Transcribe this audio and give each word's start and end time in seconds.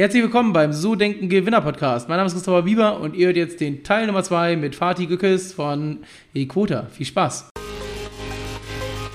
Herzlich 0.00 0.22
willkommen 0.22 0.52
beim 0.52 0.72
So 0.72 0.94
Denken 0.94 1.28
Gewinner 1.28 1.60
Podcast. 1.60 2.08
Mein 2.08 2.18
Name 2.18 2.28
ist 2.28 2.34
Christopher 2.34 2.62
Bieber 2.62 3.00
und 3.00 3.16
ihr 3.16 3.26
hört 3.26 3.36
jetzt 3.36 3.60
den 3.60 3.82
Teil 3.82 4.06
Nummer 4.06 4.22
2 4.22 4.54
mit 4.54 4.76
Fatih 4.76 5.06
Gückes 5.08 5.52
von 5.52 6.04
Equota. 6.34 6.86
Viel 6.92 7.04
Spaß. 7.04 7.50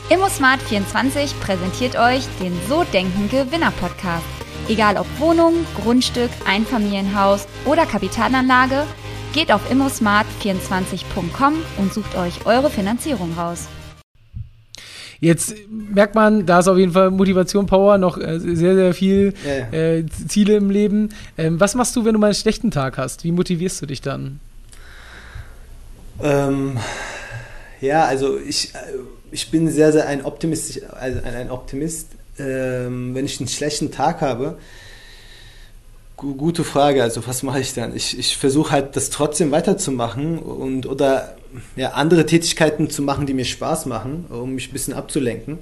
ImmoSmart24 0.10 1.40
präsentiert 1.40 1.98
euch 1.98 2.26
den 2.42 2.52
So 2.68 2.84
Denken 2.84 3.30
Gewinner 3.30 3.72
Podcast. 3.80 4.26
Egal 4.68 4.98
ob 4.98 5.08
Wohnung, 5.20 5.54
Grundstück, 5.82 6.32
Einfamilienhaus 6.46 7.48
oder 7.64 7.86
Kapitalanlage, 7.86 8.86
geht 9.34 9.54
auf 9.54 9.62
immosmart24.com 9.72 11.54
und 11.78 11.94
sucht 11.94 12.18
euch 12.18 12.46
eure 12.46 12.70
Finanzierung 12.70 13.32
raus. 13.38 13.70
Jetzt 15.24 15.56
merkt 15.70 16.16
man, 16.16 16.46
da 16.46 16.60
ist 16.60 16.68
auf 16.68 16.78
jeden 16.78 16.92
Fall 16.92 17.10
Motivation, 17.10 17.66
Power, 17.66 17.98
noch 17.98 18.18
äh, 18.18 18.40
sehr, 18.40 18.76
sehr 18.76 18.94
viel 18.94 19.34
ja, 19.46 19.54
ja. 19.72 19.96
Äh, 20.00 20.06
Ziele 20.28 20.58
im 20.58 20.70
Leben. 20.70 21.12
Ähm, 21.38 21.62
was 21.62 21.76
machst 21.76 21.96
du, 21.96 22.04
wenn 22.04 22.12
du 22.12 22.20
mal 22.20 22.28
einen 22.28 22.36
schlechten 22.36 22.72
Tag 22.72 22.98
hast? 22.98 23.24
Wie 23.24 23.32
motivierst 23.32 23.82
du 23.82 23.86
dich 23.86 24.02
dann? 24.02 24.42
Ähm, 26.22 26.78
ja, 27.80 28.04
also 28.04 28.38
ich, 28.38 28.76
äh, 28.76 28.80
ich 29.32 29.50
bin 29.50 29.72
sehr, 29.72 29.94
sehr 29.94 30.08
ein 30.08 30.26
Optimist. 30.26 30.82
Also 30.92 31.22
ein 31.24 31.50
Optimist. 31.50 32.10
Ähm, 32.38 33.16
wenn 33.16 33.24
ich 33.24 33.40
einen 33.40 33.48
schlechten 33.48 33.92
Tag 33.92 34.20
habe, 34.20 34.58
gute 36.38 36.64
Frage. 36.64 37.04
Also 37.04 37.26
was 37.28 37.44
mache 37.44 37.60
ich 37.60 37.74
dann? 37.74 37.96
Ich, 37.96 38.18
ich 38.18 38.38
versuche 38.38 38.72
halt 38.72 38.96
das 38.96 39.10
trotzdem 39.10 39.52
weiterzumachen 39.52 40.40
und 40.40 40.86
oder 40.86 41.36
ja, 41.76 41.92
andere 41.92 42.26
Tätigkeiten 42.26 42.90
zu 42.90 43.02
machen, 43.02 43.26
die 43.26 43.34
mir 43.34 43.46
Spaß 43.46 43.86
machen, 43.86 44.26
um 44.30 44.56
mich 44.56 44.70
ein 44.70 44.74
bisschen 44.74 44.94
abzulenken. 44.94 45.60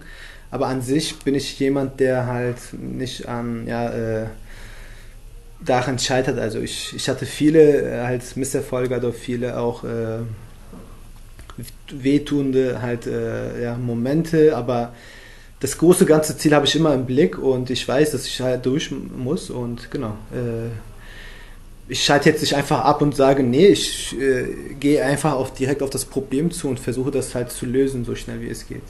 Aber 0.49 0.67
an 0.67 0.81
sich 0.81 1.17
bin 1.19 1.35
ich 1.35 1.59
jemand, 1.59 1.99
der 1.99 2.27
halt 2.27 2.57
nicht 2.73 3.27
an, 3.27 3.67
ja, 3.67 3.89
äh, 3.89 4.27
daran 5.63 5.99
scheitert. 5.99 6.39
Also 6.39 6.59
ich, 6.59 6.93
ich 6.95 7.07
hatte 7.07 7.25
viele 7.25 7.81
äh, 7.81 8.03
halt 8.03 8.35
Misserfolge 8.35 8.97
oder 8.97 9.13
viele 9.13 9.57
auch 9.59 9.83
äh, 9.83 10.19
wehtuende 11.89 12.81
halt 12.81 13.07
äh, 13.07 13.63
ja, 13.63 13.77
Momente, 13.77 14.55
aber 14.55 14.93
das 15.61 15.77
große 15.77 16.05
ganze 16.05 16.35
Ziel 16.37 16.53
habe 16.53 16.65
ich 16.65 16.75
immer 16.75 16.93
im 16.93 17.05
Blick 17.05 17.37
und 17.37 17.69
ich 17.69 17.87
weiß, 17.87 18.11
dass 18.11 18.25
ich 18.25 18.41
halt 18.41 18.65
durch 18.65 18.91
muss 18.91 19.49
und 19.49 19.89
genau. 19.91 20.17
Äh, 20.33 20.69
ich 21.87 22.03
schalte 22.03 22.29
jetzt 22.29 22.41
nicht 22.41 22.55
einfach 22.55 22.79
ab 22.83 23.01
und 23.01 23.15
sage, 23.15 23.43
nee, 23.43 23.67
ich 23.67 24.17
äh, 24.19 24.73
gehe 24.79 25.03
einfach 25.03 25.33
auf, 25.33 25.53
direkt 25.53 25.83
auf 25.83 25.89
das 25.89 26.05
Problem 26.05 26.49
zu 26.49 26.67
und 26.67 26.79
versuche 26.79 27.11
das 27.11 27.35
halt 27.35 27.51
zu 27.51 27.65
lösen, 27.65 28.05
so 28.05 28.15
schnell 28.15 28.41
wie 28.41 28.49
es 28.49 28.67
geht. 28.67 28.81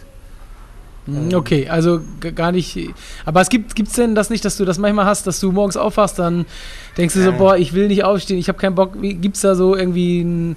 Mhm, 1.07 1.31
ähm. 1.31 1.37
Okay, 1.37 1.67
also 1.67 1.99
gar 2.35 2.53
nicht. 2.53 2.77
Aber 3.25 3.41
es 3.41 3.49
gibt 3.49 3.77
es 3.77 3.93
denn 3.93 4.15
das 4.15 4.29
nicht, 4.29 4.45
dass 4.45 4.55
du 4.55 4.63
das 4.63 4.77
manchmal 4.77 5.05
hast, 5.05 5.27
dass 5.27 5.39
du 5.39 5.51
morgens 5.51 5.75
aufwachst, 5.75 6.19
dann 6.19 6.45
denkst 6.97 7.15
du 7.15 7.23
so, 7.23 7.33
boah, 7.33 7.57
ich 7.57 7.73
will 7.73 7.87
nicht 7.87 8.05
aufstehen, 8.05 8.37
ich 8.37 8.47
habe 8.47 8.59
keinen 8.59 8.75
Bock. 8.75 8.93
Gibt 9.01 9.35
es 9.35 9.41
da 9.41 9.55
so 9.55 9.75
irgendwie 9.75 10.21
ein 10.21 10.55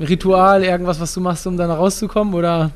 Ritual, 0.00 0.64
irgendwas, 0.64 1.00
was 1.00 1.12
du 1.12 1.20
machst, 1.20 1.46
um 1.46 1.58
dann 1.58 1.70
rauszukommen? 1.70 2.34
Oder? 2.34 2.70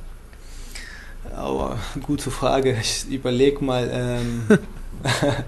Aber 1.39 1.79
gute 2.03 2.31
Frage. 2.31 2.77
Ich 2.81 3.07
überlege 3.11 3.65
mal. 3.65 3.89
Ähm, 3.93 4.59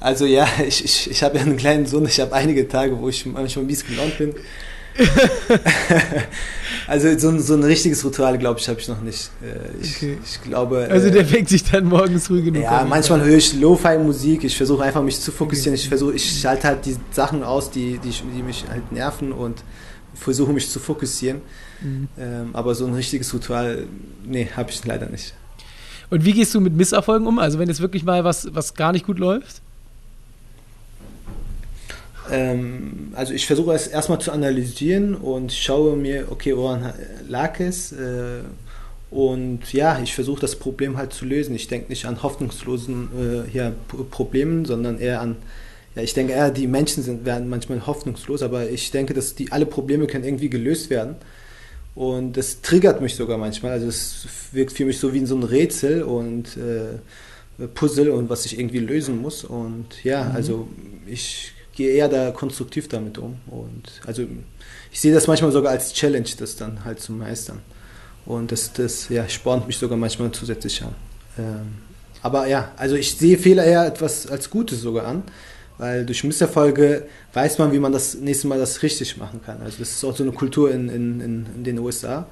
also 0.00 0.26
ja, 0.26 0.46
ich, 0.66 0.84
ich, 0.84 1.10
ich 1.10 1.22
habe 1.22 1.36
ja 1.38 1.42
einen 1.42 1.56
kleinen 1.56 1.86
Sohn. 1.86 2.04
Ich 2.04 2.20
habe 2.20 2.34
einige 2.34 2.66
Tage, 2.68 2.98
wo 2.98 3.08
ich 3.08 3.24
manchmal 3.26 3.64
mies 3.64 3.84
gelaunt 3.84 4.18
bin. 4.18 4.34
also 6.88 7.16
so, 7.16 7.38
so 7.38 7.54
ein 7.54 7.62
richtiges 7.62 8.04
Ritual, 8.04 8.36
glaube 8.38 8.58
ich, 8.58 8.68
habe 8.68 8.80
ich 8.80 8.88
noch 8.88 9.00
nicht. 9.02 9.30
Äh, 9.40 9.80
ich, 9.80 9.96
okay. 9.96 10.18
ich 10.24 10.42
glaube. 10.42 10.88
Also 10.90 11.10
der 11.10 11.30
weckt 11.30 11.48
sich 11.48 11.62
dann 11.62 11.84
morgens 11.84 12.26
früh 12.26 12.42
genug. 12.42 12.64
Ja, 12.64 12.84
manchmal 12.88 13.22
höre 13.22 13.36
ich 13.36 13.54
Lo-Fi-Musik. 13.54 14.42
Ich 14.42 14.56
versuche 14.56 14.82
einfach 14.82 15.02
mich 15.02 15.20
zu 15.20 15.30
fokussieren. 15.30 15.74
Ich 15.74 15.88
versuche, 15.88 16.14
ich 16.14 16.40
schalte 16.40 16.66
halt 16.66 16.84
die 16.86 16.96
Sachen 17.12 17.44
aus, 17.44 17.70
die, 17.70 17.98
die, 17.98 18.10
die 18.10 18.42
mich 18.42 18.64
halt 18.68 18.90
nerven 18.90 19.30
und 19.30 19.62
versuche 20.14 20.52
mich 20.52 20.68
zu 20.68 20.80
fokussieren. 20.80 21.40
Mhm. 21.80 22.08
Ähm, 22.18 22.50
aber 22.52 22.74
so 22.74 22.86
ein 22.86 22.94
richtiges 22.94 23.32
Ritual, 23.34 23.84
nee, 24.24 24.48
habe 24.56 24.70
ich 24.70 24.84
leider 24.84 25.06
nicht. 25.06 25.34
Und 26.10 26.24
wie 26.24 26.32
gehst 26.32 26.54
du 26.54 26.60
mit 26.60 26.74
Misserfolgen 26.74 27.26
um? 27.26 27.38
Also 27.38 27.58
wenn 27.58 27.68
jetzt 27.68 27.80
wirklich 27.80 28.04
mal 28.04 28.24
was, 28.24 28.54
was 28.54 28.74
gar 28.74 28.92
nicht 28.92 29.06
gut 29.06 29.18
läuft? 29.18 29.62
Ähm, 32.30 33.12
also 33.14 33.32
ich 33.32 33.46
versuche 33.46 33.72
es 33.72 33.86
erstmal 33.86 34.20
zu 34.20 34.32
analysieren 34.32 35.14
und 35.14 35.52
schaue 35.52 35.96
mir, 35.96 36.26
okay, 36.30 36.56
woran 36.56 36.92
lag 37.28 37.60
es? 37.60 37.92
Äh, 37.92 38.40
und 39.10 39.72
ja, 39.72 40.00
ich 40.00 40.14
versuche 40.14 40.40
das 40.40 40.56
Problem 40.56 40.96
halt 40.96 41.12
zu 41.12 41.24
lösen. 41.24 41.54
Ich 41.54 41.68
denke 41.68 41.88
nicht 41.88 42.04
an 42.04 42.22
hoffnungslosen 42.22 43.08
äh, 43.48 43.56
ja, 43.56 43.72
Problemen, 44.10 44.64
sondern 44.64 44.98
eher 44.98 45.20
an 45.20 45.36
ja, 45.94 46.02
ich 46.02 46.14
denke 46.14 46.32
eher, 46.32 46.50
die 46.50 46.66
Menschen 46.66 47.02
sind, 47.02 47.24
werden 47.24 47.48
manchmal 47.48 47.86
hoffnungslos, 47.86 48.42
aber 48.42 48.70
ich 48.70 48.90
denke, 48.90 49.12
dass 49.12 49.34
die 49.34 49.50
alle 49.50 49.66
Probleme 49.66 50.06
können 50.06 50.24
irgendwie 50.24 50.48
gelöst 50.48 50.88
werden. 50.88 51.16
Und 51.94 52.36
das 52.36 52.60
triggert 52.60 53.00
mich 53.00 53.16
sogar 53.16 53.38
manchmal. 53.38 53.72
Also 53.72 53.88
es 53.88 54.26
wirkt 54.52 54.72
für 54.72 54.84
mich 54.84 54.98
so 54.98 55.12
wie 55.12 55.24
so 55.26 55.36
ein 55.36 55.42
Rätsel 55.42 56.02
und 56.02 56.56
äh, 56.56 57.66
Puzzle 57.66 58.10
und 58.10 58.30
was 58.30 58.46
ich 58.46 58.58
irgendwie 58.58 58.78
lösen 58.78 59.20
muss. 59.20 59.44
Und 59.44 60.02
ja, 60.04 60.24
mhm. 60.24 60.34
also 60.34 60.68
ich 61.06 61.52
gehe 61.74 61.92
eher 61.92 62.08
da 62.08 62.30
konstruktiv 62.30 62.88
damit 62.88 63.18
um. 63.18 63.36
Und 63.46 63.90
also 64.06 64.24
ich 64.92 65.00
sehe 65.00 65.12
das 65.12 65.26
manchmal 65.26 65.52
sogar 65.52 65.72
als 65.72 65.92
Challenge, 65.92 66.28
das 66.38 66.56
dann 66.56 66.84
halt 66.84 67.00
zu 67.00 67.12
meistern. 67.12 67.60
Und 68.26 68.52
das, 68.52 68.72
das 68.72 69.08
ja, 69.08 69.28
spornt 69.28 69.66
mich 69.66 69.78
sogar 69.78 69.98
manchmal 69.98 70.30
zusätzlich 70.32 70.82
an. 70.82 70.94
Ähm, 71.38 71.74
aber 72.22 72.46
ja, 72.46 72.72
also 72.76 72.96
ich 72.96 73.14
sehe 73.14 73.38
Fehler 73.38 73.64
eher 73.64 73.86
etwas 73.86 74.26
als 74.26 74.50
Gutes 74.50 74.80
sogar 74.80 75.06
an 75.06 75.22
weil 75.80 76.04
durch 76.04 76.22
Misserfolge 76.24 77.06
weiß 77.32 77.56
man, 77.58 77.72
wie 77.72 77.78
man 77.78 77.90
das 77.90 78.14
nächste 78.14 78.46
Mal 78.48 78.58
das 78.58 78.82
richtig 78.82 79.16
machen 79.16 79.40
kann. 79.42 79.62
Also 79.62 79.78
das 79.78 79.90
ist 79.90 80.04
auch 80.04 80.14
so 80.14 80.22
eine 80.22 80.32
Kultur 80.32 80.70
in, 80.70 80.90
in, 80.90 81.20
in 81.20 81.64
den 81.64 81.78
USA. 81.78 82.26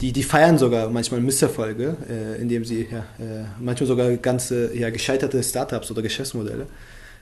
Die, 0.00 0.12
die 0.12 0.24
feiern 0.24 0.58
sogar 0.58 0.90
manchmal 0.90 1.20
Misserfolge, 1.20 1.96
äh, 2.10 2.42
indem 2.42 2.64
sie 2.64 2.88
ja, 2.90 2.98
äh, 3.24 3.44
manchmal 3.60 3.86
sogar 3.86 4.10
ganze 4.16 4.76
ja, 4.76 4.90
gescheiterte 4.90 5.40
Startups 5.40 5.88
oder 5.92 6.02
Geschäftsmodelle. 6.02 6.66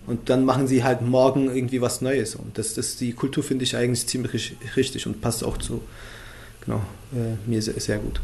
Und 0.06 0.30
dann 0.30 0.46
machen 0.46 0.66
sie 0.66 0.82
halt 0.82 1.02
morgen 1.02 1.54
irgendwie 1.54 1.82
was 1.82 2.00
Neues. 2.00 2.34
Und 2.34 2.56
das, 2.56 2.72
das 2.72 2.96
die 2.96 3.12
Kultur 3.12 3.44
finde 3.44 3.64
ich 3.64 3.76
eigentlich 3.76 4.06
ziemlich 4.06 4.56
richtig 4.74 5.06
und 5.06 5.20
passt 5.20 5.44
auch 5.44 5.58
zu 5.58 5.82
genau, 6.64 6.80
äh, 7.12 7.36
mir 7.46 7.60
sehr, 7.60 7.78
sehr 7.78 7.98
gut. 7.98 8.22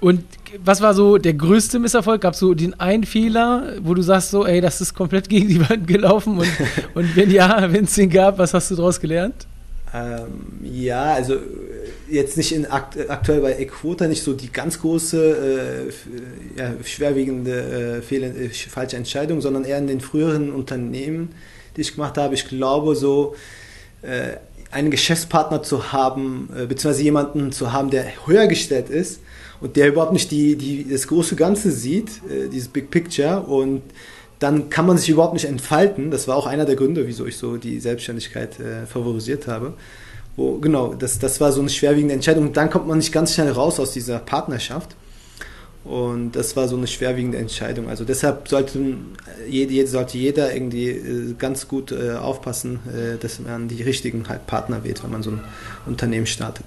Und 0.00 0.24
was 0.62 0.80
war 0.80 0.94
so 0.94 1.16
der 1.16 1.34
größte 1.34 1.78
Misserfolg? 1.78 2.20
Gab 2.20 2.34
es 2.34 2.40
so 2.40 2.54
den 2.54 2.78
einen 2.78 3.04
Fehler, 3.04 3.74
wo 3.82 3.94
du 3.94 4.02
sagst 4.02 4.30
so, 4.30 4.46
ey, 4.46 4.60
das 4.60 4.80
ist 4.80 4.94
komplett 4.94 5.28
gegen 5.28 5.48
die 5.48 5.68
Wand 5.68 5.86
gelaufen? 5.88 6.38
Und, 6.38 6.48
und 6.94 7.16
wenn 7.16 7.30
ja, 7.30 7.72
wenn 7.72 7.84
es 7.84 7.94
den 7.94 8.10
gab, 8.10 8.38
was 8.38 8.52
hast 8.52 8.70
du 8.70 8.76
daraus 8.76 9.00
gelernt? 9.00 9.46
Ähm, 9.94 10.26
ja, 10.62 11.14
also 11.14 11.36
jetzt 12.10 12.36
nicht 12.36 12.52
in 12.52 12.66
akt 12.66 12.98
aktuell 13.08 13.40
bei 13.40 13.56
Equota 13.58 14.06
nicht 14.06 14.22
so 14.22 14.32
die 14.32 14.52
ganz 14.52 14.80
große, 14.80 15.88
äh, 16.56 16.60
ja, 16.60 16.74
schwerwiegende 16.84 17.98
äh, 17.98 18.02
Fehler, 18.02 18.28
äh, 18.28 18.48
falsche 18.48 18.96
Entscheidung, 18.96 19.40
sondern 19.40 19.64
eher 19.64 19.78
in 19.78 19.86
den 19.86 20.00
früheren 20.00 20.52
Unternehmen, 20.52 21.30
die 21.76 21.82
ich 21.82 21.94
gemacht 21.94 22.18
habe. 22.18 22.34
Ich 22.34 22.48
glaube 22.48 22.96
so, 22.96 23.34
äh, 24.02 24.36
einen 24.70 24.90
Geschäftspartner 24.90 25.62
zu 25.62 25.92
haben, 25.92 26.50
äh, 26.54 26.66
beziehungsweise 26.66 27.02
jemanden 27.02 27.52
zu 27.52 27.72
haben, 27.72 27.90
der 27.90 28.26
höher 28.26 28.46
gestellt 28.48 28.90
ist, 28.90 29.20
und 29.60 29.76
der 29.76 29.88
überhaupt 29.88 30.12
nicht 30.12 30.30
die, 30.30 30.56
die, 30.56 30.86
das 30.90 31.06
große 31.08 31.36
Ganze 31.36 31.70
sieht, 31.70 32.10
äh, 32.30 32.48
dieses 32.48 32.68
Big 32.68 32.90
Picture 32.90 33.40
und 33.40 33.82
dann 34.38 34.68
kann 34.68 34.86
man 34.86 34.98
sich 34.98 35.08
überhaupt 35.08 35.34
nicht 35.34 35.46
entfalten. 35.46 36.10
Das 36.10 36.28
war 36.28 36.36
auch 36.36 36.46
einer 36.46 36.64
der 36.64 36.76
Gründe, 36.76 37.06
wieso 37.06 37.26
ich 37.26 37.36
so 37.36 37.56
die 37.56 37.80
Selbstständigkeit 37.80 38.60
äh, 38.60 38.86
favorisiert 38.86 39.46
habe. 39.46 39.74
Wo, 40.36 40.58
genau, 40.58 40.94
das, 40.94 41.18
das 41.18 41.40
war 41.40 41.52
so 41.52 41.60
eine 41.60 41.70
schwerwiegende 41.70 42.14
Entscheidung. 42.14 42.48
Und 42.48 42.56
dann 42.56 42.68
kommt 42.68 42.86
man 42.86 42.98
nicht 42.98 43.12
ganz 43.12 43.34
schnell 43.34 43.50
raus 43.50 43.80
aus 43.80 43.92
dieser 43.92 44.18
Partnerschaft. 44.18 44.94
Und 45.84 46.32
das 46.32 46.56
war 46.56 46.68
so 46.68 46.76
eine 46.76 46.86
schwerwiegende 46.86 47.38
Entscheidung. 47.38 47.88
Also 47.88 48.04
deshalb 48.04 48.48
sollte, 48.48 48.96
jede, 49.48 49.86
sollte 49.86 50.18
jeder 50.18 50.52
irgendwie 50.52 50.88
äh, 50.88 51.34
ganz 51.38 51.68
gut 51.68 51.92
äh, 51.92 52.14
aufpassen, 52.14 52.80
äh, 52.88 53.16
dass 53.18 53.38
man 53.38 53.68
die 53.68 53.82
richtigen 53.82 54.28
halt 54.28 54.46
Partner 54.46 54.84
wählt, 54.84 55.02
wenn 55.02 55.12
man 55.12 55.22
so 55.22 55.30
ein 55.30 55.40
Unternehmen 55.86 56.26
startet. 56.26 56.66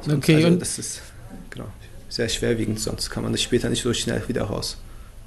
Sonst 0.00 0.16
okay, 0.16 0.36
also, 0.36 0.48
und 0.48 0.60
das 0.60 0.78
ist 0.78 1.02
genau 1.50 1.66
sehr 2.12 2.28
schwerwiegend, 2.28 2.78
sonst 2.78 3.10
kann 3.10 3.22
man 3.22 3.32
das 3.32 3.40
später 3.40 3.70
nicht 3.70 3.82
so 3.82 3.92
schnell 3.94 4.22
wieder 4.28 4.42
raus. 4.42 4.76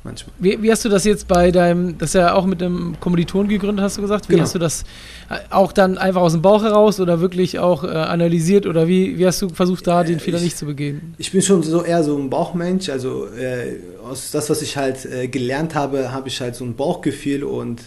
Manchmal. 0.03 0.35
Wie, 0.37 0.61
wie, 0.61 0.71
hast 0.71 0.85
du 0.85 0.89
das 0.89 1.03
jetzt 1.03 1.27
bei 1.27 1.49
deinem, 1.49 1.97
das 1.97 2.09
ist 2.09 2.13
ja 2.13 2.35
auch 2.35 2.45
mit 2.45 2.61
einem 2.61 2.95
Kommiliton 2.99 3.47
gegründet, 3.47 3.83
hast 3.83 3.97
du 3.97 4.01
gesagt? 4.03 4.29
Wie 4.29 4.33
genau. 4.33 4.43
hast 4.43 4.53
du 4.53 4.59
das 4.59 4.83
äh, 5.31 5.39
auch 5.49 5.71
dann 5.71 5.97
einfach 5.97 6.21
aus 6.21 6.33
dem 6.33 6.43
Bauch 6.43 6.61
heraus 6.61 6.99
oder 6.99 7.21
wirklich 7.21 7.57
auch 7.57 7.83
äh, 7.83 7.87
analysiert 7.87 8.67
oder 8.67 8.87
wie, 8.87 9.17
wie 9.17 9.25
hast 9.25 9.41
du 9.41 9.49
versucht, 9.49 9.87
da 9.87 10.03
den 10.03 10.19
Fehler 10.19 10.37
ich, 10.37 10.43
nicht 10.43 10.57
zu 10.59 10.67
begehen? 10.67 11.15
Ich 11.17 11.31
bin 11.31 11.41
schon 11.41 11.63
so 11.63 11.83
eher 11.83 12.03
so 12.03 12.15
ein 12.19 12.29
Bauchmensch, 12.29 12.89
also 12.89 13.25
äh, 13.29 13.79
aus 14.07 14.29
das, 14.29 14.51
was 14.51 14.61
ich 14.61 14.77
halt 14.77 15.05
äh, 15.05 15.27
gelernt 15.27 15.73
habe, 15.73 16.11
habe 16.11 16.27
ich 16.27 16.39
halt 16.39 16.55
so 16.55 16.65
ein 16.65 16.75
Bauchgefühl 16.75 17.43
und 17.43 17.81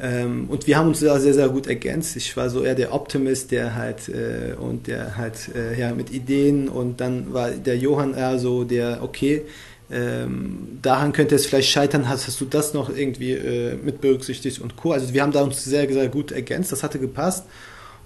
ähm, 0.00 0.46
und 0.48 0.66
wir 0.66 0.78
haben 0.78 0.88
uns 0.88 1.00
da 1.00 1.20
sehr, 1.20 1.34
sehr 1.34 1.48
gut 1.48 1.66
ergänzt. 1.66 2.16
Ich 2.16 2.36
war 2.36 2.48
so 2.48 2.62
eher 2.64 2.74
der 2.74 2.94
Optimist, 2.94 3.50
der 3.50 3.74
halt 3.74 4.08
äh, 4.08 4.54
und 4.54 4.86
der 4.86 5.16
halt 5.16 5.50
äh, 5.54 5.78
ja 5.78 5.94
mit 5.94 6.10
Ideen 6.10 6.68
und 6.68 7.00
dann 7.00 7.34
war 7.34 7.50
der 7.50 7.76
Johann 7.76 8.14
eher 8.14 8.38
so 8.38 8.64
der, 8.64 9.02
okay, 9.02 9.42
ähm, 9.90 10.78
daran 10.80 11.12
könnte 11.12 11.34
es 11.34 11.46
vielleicht 11.46 11.68
scheitern, 11.68 12.08
hast, 12.08 12.26
hast 12.26 12.40
du 12.40 12.44
das 12.44 12.72
noch 12.72 12.88
irgendwie 12.96 13.32
äh, 13.32 13.76
mit 13.76 14.00
berücksichtigt 14.00 14.60
und 14.60 14.76
Co. 14.76 14.92
Also 14.92 15.12
wir 15.12 15.22
haben 15.22 15.32
da 15.32 15.42
uns 15.42 15.64
sehr, 15.64 15.92
sehr 15.92 16.08
gut 16.08 16.32
ergänzt, 16.32 16.72
das 16.72 16.82
hatte 16.82 16.98
gepasst. 16.98 17.44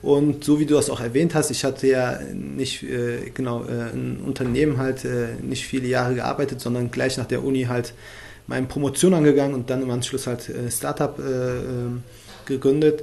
Und 0.02 0.44
so 0.44 0.58
wie 0.60 0.66
du 0.66 0.74
das 0.74 0.90
auch 0.90 1.00
erwähnt 1.00 1.34
hast, 1.34 1.50
ich 1.50 1.64
hatte 1.64 1.86
ja 1.86 2.18
nicht 2.32 2.82
äh, 2.82 3.30
genau 3.32 3.64
äh, 3.64 3.92
ein 3.92 4.20
Unternehmen 4.24 4.78
halt 4.78 5.04
äh, 5.04 5.28
nicht 5.42 5.64
viele 5.64 5.86
Jahre 5.86 6.14
gearbeitet, 6.14 6.60
sondern 6.60 6.90
gleich 6.90 7.16
nach 7.16 7.26
der 7.26 7.42
Uni 7.44 7.64
halt 7.64 7.94
meine 8.46 8.66
Promotion 8.66 9.14
angegangen 9.14 9.54
und 9.54 9.70
dann 9.70 9.82
im 9.82 9.90
Anschluss 9.90 10.26
halt 10.26 10.48
äh, 10.48 10.70
Startup 10.70 11.18
äh, 11.18 11.22
ähm, 11.22 12.02
gegründet. 12.46 13.02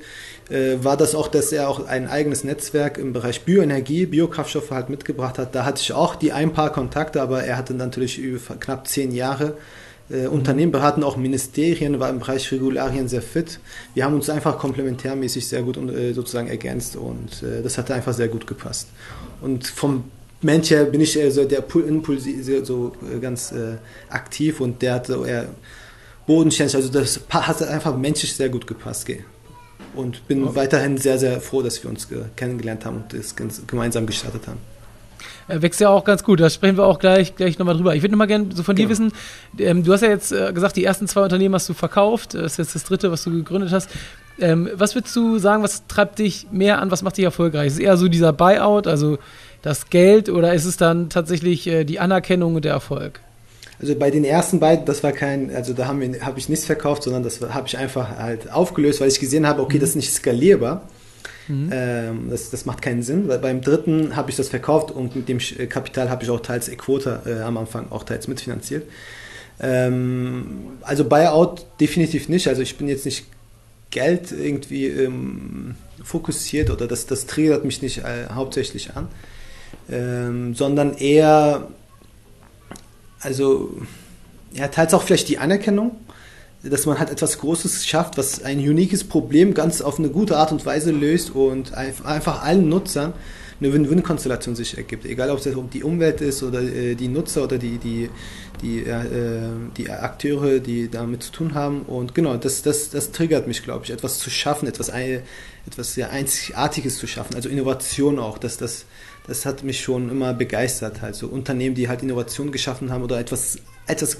Äh, 0.50 0.84
war 0.84 0.98
das 0.98 1.16
auch, 1.16 1.28
dass 1.28 1.52
er 1.52 1.70
auch 1.70 1.88
ein 1.88 2.08
eigenes 2.08 2.44
Netzwerk 2.44 2.98
im 2.98 3.14
Bereich 3.14 3.42
Bioenergie, 3.42 4.06
Biokraftstoffe 4.06 4.72
halt 4.72 4.90
mitgebracht 4.90 5.38
hat. 5.38 5.56
Da 5.56 5.66
hatte 5.66 5.82
ich 5.82 5.94
auch 5.94 6.16
die 6.16 6.32
ein 6.32 6.54
paar 6.54 6.72
Kontakte, 6.72 7.22
aber 7.22 7.44
er 7.44 7.58
hatte 7.58 7.74
natürlich 7.74 8.20
über 8.20 8.56
knapp 8.60 8.88
zehn 8.88 9.12
Jahre 9.12 9.56
äh, 10.10 10.28
Unternehmen 10.28 10.72
beraten, 10.72 11.04
auch 11.04 11.18
Ministerien, 11.18 12.00
war 12.00 12.10
im 12.10 12.20
Bereich 12.20 12.52
Regularien 12.52 13.08
sehr 13.08 13.22
fit. 13.24 13.60
Wir 13.96 14.06
haben 14.06 14.14
uns 14.14 14.30
einfach 14.30 14.60
komplementärmäßig 14.60 15.48
sehr 15.48 15.64
gut 15.64 15.80
sozusagen 16.14 16.50
ergänzt 16.50 16.96
und 16.96 17.44
das 17.64 17.78
hatte 17.78 17.96
einfach 17.96 18.14
sehr 18.14 18.28
gut 18.28 18.46
gepasst. 18.46 18.90
Und 19.42 19.66
vom 19.66 20.04
Mensch 20.42 20.70
bin 20.70 21.02
ich 21.02 21.18
eher 21.18 21.32
so 21.32 21.46
der 21.46 21.64
Impuls 21.88 22.26
so 22.64 22.94
äh, 23.14 23.20
ganz 23.20 23.52
äh, 23.52 23.78
aktiv 24.10 24.60
und 24.60 24.82
der 24.82 24.96
hat 24.96 25.08
so 25.08 25.24
eher 25.26 25.48
bodenständig, 26.26 26.76
also 26.76 26.90
das 26.90 27.20
hat 27.30 27.62
einfach 27.64 27.96
menschlich 27.98 28.34
sehr 28.34 28.50
gut 28.50 28.66
gepasst. 28.66 29.06
Gell? 29.06 29.24
Und 29.96 30.28
bin 30.28 30.44
okay. 30.44 30.56
weiterhin 30.56 30.98
sehr, 30.98 31.20
sehr 31.20 31.42
froh, 31.42 31.62
dass 31.62 31.84
wir 31.84 31.90
uns 31.90 32.08
kennengelernt 32.36 32.86
haben 32.86 32.98
und 32.98 33.14
das 33.14 33.36
gemeinsam 33.68 34.06
gestartet 34.06 34.48
haben 34.48 34.60
äh, 35.48 35.62
wächst 35.62 35.82
ja 35.82 35.90
auch 35.90 36.04
ganz 36.04 36.24
gut. 36.24 36.40
Da 36.40 36.50
sprechen 36.50 36.78
wir 36.78 36.86
auch 36.86 37.00
gleich, 37.00 37.36
gleich 37.36 37.60
nochmal 37.60 37.76
drüber. 37.76 37.96
Ich 37.96 38.02
würde 38.02 38.14
nochmal 38.14 38.28
gerne 38.28 38.48
so 38.54 38.64
von 38.64 38.76
genau. 38.76 38.88
dir 38.88 38.92
wissen, 38.92 39.12
ähm, 39.60 39.84
du 39.84 39.94
hast 39.94 40.02
ja 40.02 40.10
jetzt 40.10 40.32
äh, 40.32 40.52
gesagt, 40.54 40.76
die 40.76 40.84
ersten 40.84 41.08
zwei 41.08 41.22
Unternehmen 41.22 41.56
hast 41.56 41.68
du 41.70 41.74
verkauft. 41.74 42.34
Das 42.34 42.54
ist 42.54 42.58
jetzt 42.58 42.76
das 42.76 42.84
dritte, 42.86 43.12
was 43.12 43.24
du 43.24 43.32
gegründet 43.32 43.72
hast. 43.72 43.90
Ähm, 44.40 44.70
was 44.74 44.96
würdest 44.96 45.16
du 45.16 45.38
sagen, 45.38 45.62
was 45.62 45.86
treibt 45.88 46.20
dich 46.20 46.48
mehr 46.52 46.82
an, 46.82 46.90
was 46.90 47.04
macht 47.04 47.18
dich 47.18 47.26
erfolgreich? 47.26 47.68
Ist 47.68 47.74
es 47.74 47.80
eher 47.80 47.98
so 47.98 48.08
dieser 48.08 48.34
Buyout, 48.34 48.88
also 48.88 49.20
das 49.62 49.90
Geld, 49.90 50.30
oder 50.30 50.54
ist 50.54 50.66
es 50.66 50.78
dann 50.78 51.10
tatsächlich 51.10 51.68
äh, 51.68 51.84
die 51.84 52.00
Anerkennung 52.00 52.56
und 52.56 52.66
der 52.66 52.74
Erfolg? 52.74 53.20
Also 53.80 53.96
bei 53.96 54.12
den 54.12 54.24
ersten 54.24 54.60
beiden, 54.60 54.86
das 54.86 55.04
war 55.04 55.12
kein, 55.12 55.54
also 55.56 55.74
da 55.74 55.88
habe 55.88 56.20
hab 56.24 56.38
ich 56.38 56.50
nichts 56.50 56.66
verkauft, 56.66 57.04
sondern 57.04 57.24
das 57.24 57.42
habe 57.42 57.68
ich 57.68 57.78
einfach 57.78 58.18
halt 58.18 58.52
aufgelöst, 58.52 59.02
weil 59.02 59.08
ich 59.08 59.20
gesehen 59.20 59.48
habe, 59.48 59.62
okay, 59.62 59.78
mhm. 59.78 59.82
das 59.82 59.90
ist 59.90 59.96
nicht 59.96 60.14
skalierbar. 60.14 60.88
Mhm. 61.48 61.70
Ähm, 61.74 62.28
das, 62.30 62.52
das 62.52 62.66
macht 62.66 62.82
keinen 62.82 63.02
Sinn, 63.02 63.28
weil 63.28 63.40
beim 63.40 63.62
dritten 63.62 64.16
habe 64.16 64.30
ich 64.30 64.38
das 64.38 64.50
verkauft 64.50 64.92
und 64.92 65.16
mit 65.16 65.28
dem 65.28 65.40
äh, 65.40 65.66
Kapital 65.66 66.10
habe 66.10 66.24
ich 66.24 66.30
auch 66.30 66.42
teils 66.42 66.70
Equota 66.70 67.24
äh, 67.26 67.42
am 67.42 67.58
Anfang 67.58 67.88
auch 67.90 68.04
teils 68.04 68.28
mitfinanziert. 68.28 68.84
Ähm, 69.60 70.78
also 70.82 71.06
Buyout 71.06 71.66
definitiv 71.80 72.30
nicht. 72.30 72.48
Also 72.48 72.62
ich 72.62 72.78
bin 72.78 72.88
jetzt 72.88 73.06
nicht 73.06 73.26
Geld 73.90 74.32
irgendwie 74.32 74.88
ähm, 74.88 75.76
fokussiert 76.04 76.70
oder 76.70 76.88
das, 76.88 77.06
das 77.06 77.26
triggert 77.26 77.66
mich 77.66 77.82
nicht 77.82 78.00
äh, 78.00 78.28
hauptsächlich 78.34 78.96
an, 78.96 79.08
ähm, 79.90 80.56
sondern 80.56 80.96
eher, 80.96 81.68
also 83.20 83.72
ja, 84.54 84.68
teils 84.68 84.94
auch 84.94 85.04
vielleicht 85.04 85.30
die 85.30 85.38
Anerkennung 85.38 85.96
dass 86.64 86.86
man 86.86 87.00
halt 87.00 87.10
etwas 87.10 87.40
Großes 87.40 87.88
schafft, 87.88 88.18
was 88.18 88.44
ein 88.44 88.60
uniques 88.60 89.04
Problem 89.04 89.54
ganz 89.54 89.82
auf 89.82 89.98
eine 89.98 90.10
gute 90.10 90.38
Art 90.38 90.52
und 90.52 90.66
Weise 90.66 90.92
löst 90.92 91.32
und 91.32 91.74
einfach 91.74 92.44
allen 92.44 92.70
Nutzern 92.70 93.14
eine 93.60 93.74
Win-Win-Konstellation 93.74 94.56
sich 94.56 94.78
ergibt. 94.78 95.06
Egal, 95.06 95.30
ob 95.30 95.38
es 95.38 95.48
die 95.72 95.84
Umwelt 95.84 96.20
ist 96.22 96.42
oder 96.42 96.62
äh, 96.62 96.96
die 96.96 97.08
Nutzer 97.08 97.44
oder 97.44 97.60
die, 97.60 97.78
die, 97.78 98.10
die, 98.62 98.80
äh, 98.80 99.04
die 99.78 99.90
Akteure, 99.90 100.60
die 100.60 100.90
damit 100.90 101.22
zu 101.24 101.32
tun 101.32 101.54
haben. 101.54 101.84
Und 101.84 102.16
genau, 102.16 102.36
das, 102.38 102.64
das, 102.64 102.90
das 102.90 103.12
triggert 103.12 103.48
mich, 103.48 103.64
glaube 103.64 103.86
ich, 103.86 103.92
etwas 103.92 104.18
zu 104.18 104.32
schaffen, 104.32 104.68
etwas, 104.68 104.90
etwas 104.90 105.94
sehr 105.94 106.10
Einzigartiges 106.10 106.98
zu 106.98 107.06
schaffen. 107.06 107.36
Also 107.36 107.50
Innovation 107.50 108.18
auch, 108.18 108.40
dass 108.40 108.58
das, 108.58 108.86
das 109.28 109.46
hat 109.46 109.64
mich 109.64 109.82
schon 109.82 110.10
immer 110.10 110.34
begeistert. 110.34 111.04
Also 111.04 111.28
Unternehmen, 111.28 111.76
die 111.76 111.88
halt 111.88 112.02
Innovation 112.04 112.52
geschaffen 112.52 112.92
haben 112.92 113.04
oder 113.04 113.20
etwas 113.20 113.60
etwas 113.88 114.18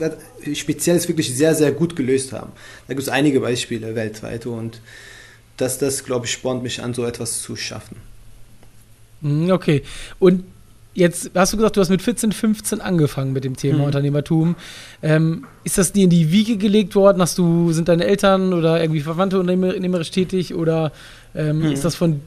Spezielles 0.54 1.08
wirklich 1.08 1.34
sehr, 1.36 1.56
sehr 1.56 1.72
gut 1.72 1.96
gelöst 1.96 2.34
haben. 2.34 2.52
Da 2.88 2.94
gibt 2.94 3.04
es 3.04 3.10
einige 3.10 3.40
Beispiele 3.40 3.96
weltweit 3.96 4.46
und 4.46 4.82
das, 5.58 5.78
das 5.78 6.04
glaube 6.04 6.26
ich, 6.26 6.32
spornt 6.32 6.64
mich 6.64 6.82
an, 6.82 6.94
so 6.94 7.06
etwas 7.06 7.42
zu 7.42 7.56
schaffen. 7.56 7.98
Mhm, 9.22 9.52
okay. 9.52 9.84
Und 10.20 10.44
jetzt 10.94 11.32
hast 11.36 11.54
du 11.54 11.58
gesagt, 11.58 11.78
du 11.78 11.82
hast 11.82 11.90
mit 11.90 12.02
14, 12.02 12.32
15 12.32 12.82
angefangen 12.82 13.34
mit 13.34 13.44
dem 13.44 13.56
Thema 13.56 13.80
mhm. 13.80 13.84
Unternehmertum. 13.86 14.56
Ähm, 15.02 15.46
ist 15.64 15.78
das 15.78 15.94
dir 15.94 16.04
in 16.04 16.10
die 16.10 16.32
Wiege 16.32 16.58
gelegt 16.58 16.96
worden? 16.96 17.22
Hast 17.22 17.38
du, 17.38 17.72
sind 17.72 17.88
deine 17.88 18.06
Eltern 18.06 18.54
oder 18.54 18.82
irgendwie 18.82 19.02
Verwandte 19.02 19.40
unternehmerisch 19.40 20.12
tätig 20.12 20.56
oder 20.56 20.92
ähm, 21.36 21.60
mhm. 21.60 21.72
ist 21.72 21.86
das 21.86 21.96
von, 21.96 22.22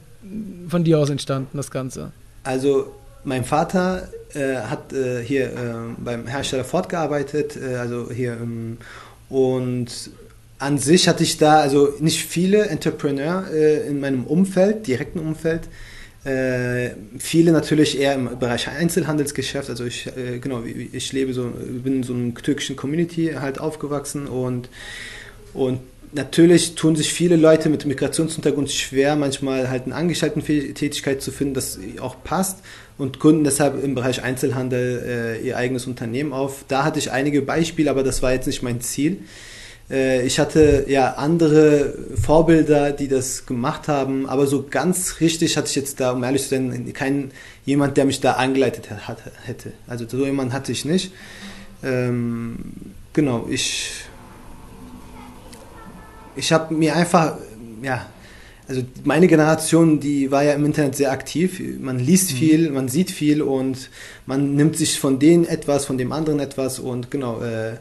von 0.69 0.83
dir 0.83 0.99
aus 0.99 1.09
entstanden, 1.09 1.57
das 1.57 1.69
Ganze? 1.69 2.11
Also 2.45 2.93
mein 3.23 3.43
Vater 3.43 4.07
äh, 4.33 4.55
hat 4.55 4.93
äh, 4.93 5.23
hier 5.23 5.45
äh, 5.47 5.51
beim 5.97 6.27
Hersteller 6.27 6.63
Ford 6.63 6.87
gearbeitet, 6.89 7.57
äh, 7.57 7.75
also 7.75 8.11
hier 8.11 8.33
ähm, 8.33 8.77
und 9.29 10.11
an 10.59 10.77
sich 10.77 11.07
hatte 11.07 11.23
ich 11.23 11.37
da 11.37 11.59
also 11.59 11.93
nicht 11.99 12.23
viele 12.23 12.67
Entrepreneur 12.67 13.45
äh, 13.51 13.87
in 13.87 13.99
meinem 13.99 14.25
Umfeld, 14.25 14.87
direkten 14.87 15.19
Umfeld. 15.19 15.63
Äh, 16.23 16.91
viele 17.17 17.51
natürlich 17.51 17.99
eher 17.99 18.13
im 18.13 18.39
Bereich 18.39 18.67
Einzelhandelsgeschäft. 18.69 19.69
Also 19.69 19.85
ich 19.85 20.09
genau, 20.41 20.63
ich 20.63 21.11
lebe 21.13 21.33
so, 21.33 21.51
bin 21.83 21.97
in 21.97 22.03
so 22.03 22.13
einer 22.13 22.33
türkischen 22.35 22.75
Community 22.75 23.33
halt 23.39 23.59
aufgewachsen 23.59 24.27
und 24.27 24.69
und 25.53 25.79
natürlich 26.15 26.75
tun 26.75 26.95
sich 26.95 27.13
viele 27.13 27.35
Leute 27.35 27.69
mit 27.69 27.85
Migrationshintergrund 27.85 28.71
schwer, 28.71 29.15
manchmal 29.15 29.69
halt 29.69 29.85
eine 29.85 29.95
Angestellten-Tätigkeit 29.95 31.21
zu 31.21 31.31
finden, 31.31 31.53
das 31.53 31.77
auch 31.99 32.15
passt 32.23 32.59
und 32.97 33.19
gründen 33.19 33.43
deshalb 33.43 33.83
im 33.83 33.93
Bereich 33.93 34.23
Einzelhandel 34.23 35.37
äh, 35.41 35.45
ihr 35.45 35.57
eigenes 35.57 35.85
Unternehmen 35.85 36.33
auf. 36.33 36.65
Da 36.67 36.83
hatte 36.83 36.99
ich 36.99 37.11
einige 37.11 37.41
Beispiele, 37.41 37.89
aber 37.89 38.03
das 38.03 38.23
war 38.23 38.33
jetzt 38.33 38.47
nicht 38.47 38.63
mein 38.63 38.81
Ziel. 38.81 39.19
Äh, 39.89 40.25
ich 40.25 40.39
hatte 40.39 40.85
ja 40.87 41.15
andere 41.15 41.93
Vorbilder, 42.15 42.91
die 42.91 43.09
das 43.09 43.45
gemacht 43.45 43.87
haben, 43.87 44.27
aber 44.27 44.47
so 44.47 44.65
ganz 44.69 45.19
richtig 45.19 45.57
hatte 45.57 45.67
ich 45.67 45.75
jetzt 45.75 45.99
da, 45.99 46.11
um 46.11 46.23
ehrlich 46.23 46.43
zu 46.43 46.49
sein, 46.49 46.93
keinen 46.93 47.31
jemand, 47.65 47.97
der 47.97 48.05
mich 48.05 48.21
da 48.21 48.33
angeleitet 48.33 48.89
hat, 48.89 49.17
hätte. 49.43 49.73
Also 49.87 50.05
so 50.07 50.25
jemand 50.25 50.53
hatte 50.53 50.71
ich 50.71 50.85
nicht. 50.85 51.11
Ähm, 51.83 52.57
genau, 53.13 53.47
ich 53.49 54.05
ich 56.35 56.51
habe 56.51 56.73
mir 56.73 56.95
einfach 56.95 57.37
ja 57.81 58.05
also 58.67 58.81
meine 59.03 59.27
Generation, 59.27 59.99
die 59.99 60.31
war 60.31 60.43
ja 60.43 60.53
im 60.53 60.65
Internet 60.65 60.95
sehr 60.95 61.11
aktiv. 61.11 61.61
Man 61.79 61.99
liest 61.99 62.31
mhm. 62.31 62.35
viel, 62.35 62.71
man 62.71 62.87
sieht 62.87 63.11
viel 63.11 63.41
und 63.41 63.89
man 64.25 64.55
nimmt 64.55 64.75
sich 64.75 64.99
von 64.99 65.19
denen 65.19 65.45
etwas, 65.45 65.85
von 65.85 65.97
dem 65.97 66.11
anderen 66.11 66.39
etwas 66.39 66.79
und 66.79 67.11
genau, 67.11 67.41
äh, 67.41 67.73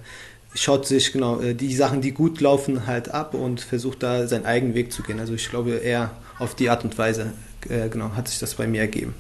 schaut 0.55 0.87
sich 0.87 1.13
genau 1.13 1.41
äh, 1.41 1.55
die 1.55 1.75
Sachen, 1.75 2.03
die 2.03 2.13
gut 2.13 2.41
laufen, 2.41 2.87
halt 2.87 3.09
ab 3.09 3.35
und 3.35 3.61
versucht 3.61 4.03
da 4.03 4.27
seinen 4.27 4.45
eigenen 4.45 4.75
Weg 4.75 4.93
zu 4.93 5.03
gehen. 5.03 5.21
Also 5.21 5.35
ich 5.35 5.49
glaube 5.49 5.73
eher 5.73 6.11
auf 6.39 6.55
die 6.55 6.69
Art 6.69 6.85
und 6.85 6.97
Weise, 6.99 7.33
äh, 7.69 7.89
genau, 7.89 8.11
hat 8.15 8.29
sich 8.29 8.39
das 8.39 8.55
bei 8.55 8.67
mir 8.67 8.83
ergeben. 8.83 9.15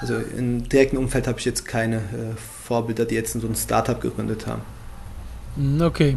Also 0.00 0.16
im 0.16 0.68
direkten 0.68 0.96
Umfeld 0.96 1.26
habe 1.26 1.38
ich 1.38 1.44
jetzt 1.44 1.66
keine 1.66 1.96
äh, 1.96 2.36
Vorbilder, 2.64 3.04
die 3.04 3.16
jetzt 3.16 3.32
so 3.32 3.46
ein 3.46 3.56
Startup 3.56 4.00
gegründet 4.00 4.46
haben. 4.46 4.62
Okay. 5.80 6.16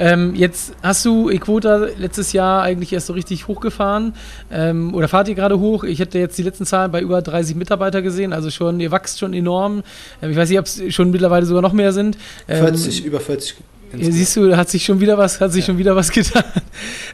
Ähm, 0.00 0.34
jetzt 0.34 0.72
hast 0.82 1.04
du 1.04 1.28
Equota 1.28 1.88
letztes 1.98 2.32
Jahr 2.32 2.62
eigentlich 2.62 2.92
erst 2.92 3.06
so 3.06 3.12
richtig 3.12 3.48
hochgefahren 3.48 4.14
ähm, 4.50 4.94
oder 4.94 5.08
fahrt 5.08 5.28
ihr 5.28 5.34
gerade 5.34 5.60
hoch? 5.60 5.84
Ich 5.84 5.98
hätte 5.98 6.18
jetzt 6.18 6.38
die 6.38 6.42
letzten 6.42 6.64
Zahlen 6.64 6.90
bei 6.90 7.02
über 7.02 7.20
30 7.20 7.54
Mitarbeiter 7.54 8.00
gesehen, 8.00 8.32
also 8.32 8.50
schon, 8.50 8.80
ihr 8.80 8.90
wächst 8.90 9.18
schon 9.18 9.34
enorm. 9.34 9.82
Ähm, 10.22 10.30
ich 10.30 10.36
weiß 10.36 10.48
nicht, 10.48 10.58
ob 10.58 10.64
es 10.64 10.82
schon 10.94 11.10
mittlerweile 11.10 11.44
sogar 11.44 11.60
noch 11.60 11.74
mehr 11.74 11.92
sind. 11.92 12.16
40, 12.46 13.00
ähm, 13.00 13.06
über 13.06 13.20
40. 13.20 13.56
Insgesamt. 13.92 14.14
Siehst 14.14 14.36
du, 14.36 14.56
hat 14.56 14.70
sich 14.70 14.84
schon 14.84 15.00
wieder 15.00 15.18
was, 15.18 15.40
hat 15.40 15.52
sich 15.52 15.64
ja. 15.64 15.66
schon 15.66 15.78
wieder 15.78 15.94
was 15.94 16.10
getan. 16.12 16.44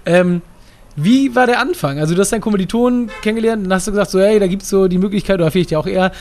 Ähm, 0.04 0.42
wie 0.94 1.34
war 1.34 1.46
der 1.46 1.60
Anfang? 1.60 1.98
Also 1.98 2.14
du 2.14 2.20
hast 2.20 2.32
deinen 2.32 2.40
Kommilitonen 2.40 3.10
kennengelernt 3.20 3.66
und 3.66 3.72
hast 3.72 3.86
du 3.86 3.90
gesagt, 3.90 4.10
so 4.10 4.20
hey, 4.20 4.38
da 4.38 4.46
gibt 4.46 4.62
es 4.62 4.70
so 4.70 4.88
die 4.88 4.98
Möglichkeit, 4.98 5.40
oder 5.40 5.50
vielleicht 5.50 5.72
ja 5.72 5.78
auch 5.78 5.86
eher 5.86 6.12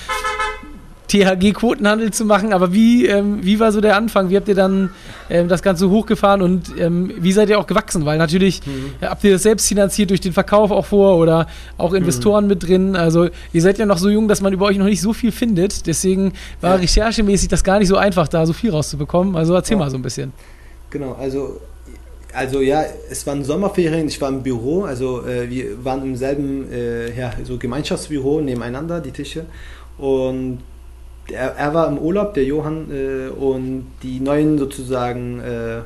THG-Quotenhandel 1.15 2.12
zu 2.12 2.25
machen. 2.25 2.53
Aber 2.53 2.74
wie, 2.74 3.05
ähm, 3.05 3.39
wie 3.41 3.60
war 3.60 3.72
so 3.72 3.81
der 3.81 3.95
Anfang? 3.95 4.29
Wie 4.29 4.36
habt 4.36 4.48
ihr 4.48 4.55
dann 4.55 4.89
ähm, 5.29 5.48
das 5.48 5.62
Ganze 5.62 5.89
hochgefahren 5.89 6.41
und 6.41 6.74
ähm, 6.77 7.12
wie 7.17 7.31
seid 7.31 7.50
ihr 7.50 7.60
auch 7.60 7.67
gewachsen? 7.67 8.05
Weil 8.05 8.17
natürlich 8.17 8.65
mhm. 8.65 8.91
ja, 9.01 9.10
habt 9.10 9.24
ihr 9.24 9.34
das 9.34 9.43
selbst 9.43 9.67
finanziert 9.67 10.10
durch 10.10 10.22
den 10.22 10.34
Verkauf 10.34 10.72
auch 10.72 10.86
vor 10.86 11.17
oder 11.17 11.48
auch 11.77 11.91
mhm. 11.91 11.98
Investoren 11.98 12.45
mhm. 12.45 12.50
mit 12.50 12.67
drin. 12.67 12.95
Also 12.95 13.29
ihr 13.53 13.62
seid 13.62 13.77
ja 13.77 13.86
noch 13.86 13.98
so 13.98 14.10
jung, 14.10 14.27
dass 14.27 14.41
man 14.41 14.53
über 14.53 14.65
euch 14.65 14.77
noch 14.77 14.86
nicht 14.86 15.01
so 15.01 15.13
viel 15.13 15.31
findet. 15.31 15.88
Deswegen 15.88 16.34
war 16.62 16.75
ja. 16.75 16.81
recherchemäßig 16.81 17.48
das 17.48 17.63
gar 17.63 17.79
nicht 17.79 17.88
so 17.88 17.95
einfach, 17.95 18.27
da 18.27 18.45
so 18.45 18.53
viel 18.53 18.72
rauszubekommen. 18.72 19.36
Also 19.36 19.53
erzähl 19.53 19.77
ja. 19.77 19.84
mal 19.84 19.89
so 19.89 19.98
ein 19.98 20.01
bisschen. 20.01 20.34
Genau, 20.89 21.13
also 21.13 21.60
also 22.34 22.60
ja, 22.60 22.84
es 23.10 23.25
waren 23.25 23.45
Sommerferien, 23.45 24.07
ich 24.07 24.19
war 24.19 24.27
im 24.27 24.43
Büro, 24.43 24.84
also 24.84 25.25
äh, 25.25 25.50
wir 25.50 25.86
waren 25.86 26.03
im 26.03 26.15
selben 26.17 26.69
äh, 26.69 27.17
ja, 27.17 27.31
so 27.45 27.57
Gemeinschaftsbüro 27.57 28.41
nebeneinander, 28.41 29.00
die 29.00 29.12
Tische. 29.12 29.45
Und 29.98 30.60
er, 31.32 31.55
er, 31.55 31.74
war 31.74 31.88
im 31.88 31.98
Urlaub, 31.98 32.34
der 32.34 32.44
Johann, 32.44 32.88
äh, 32.91 33.29
und 33.29 33.88
die 34.03 34.20
neuen 34.20 34.58
sozusagen 34.58 35.39
äh, 35.39 35.82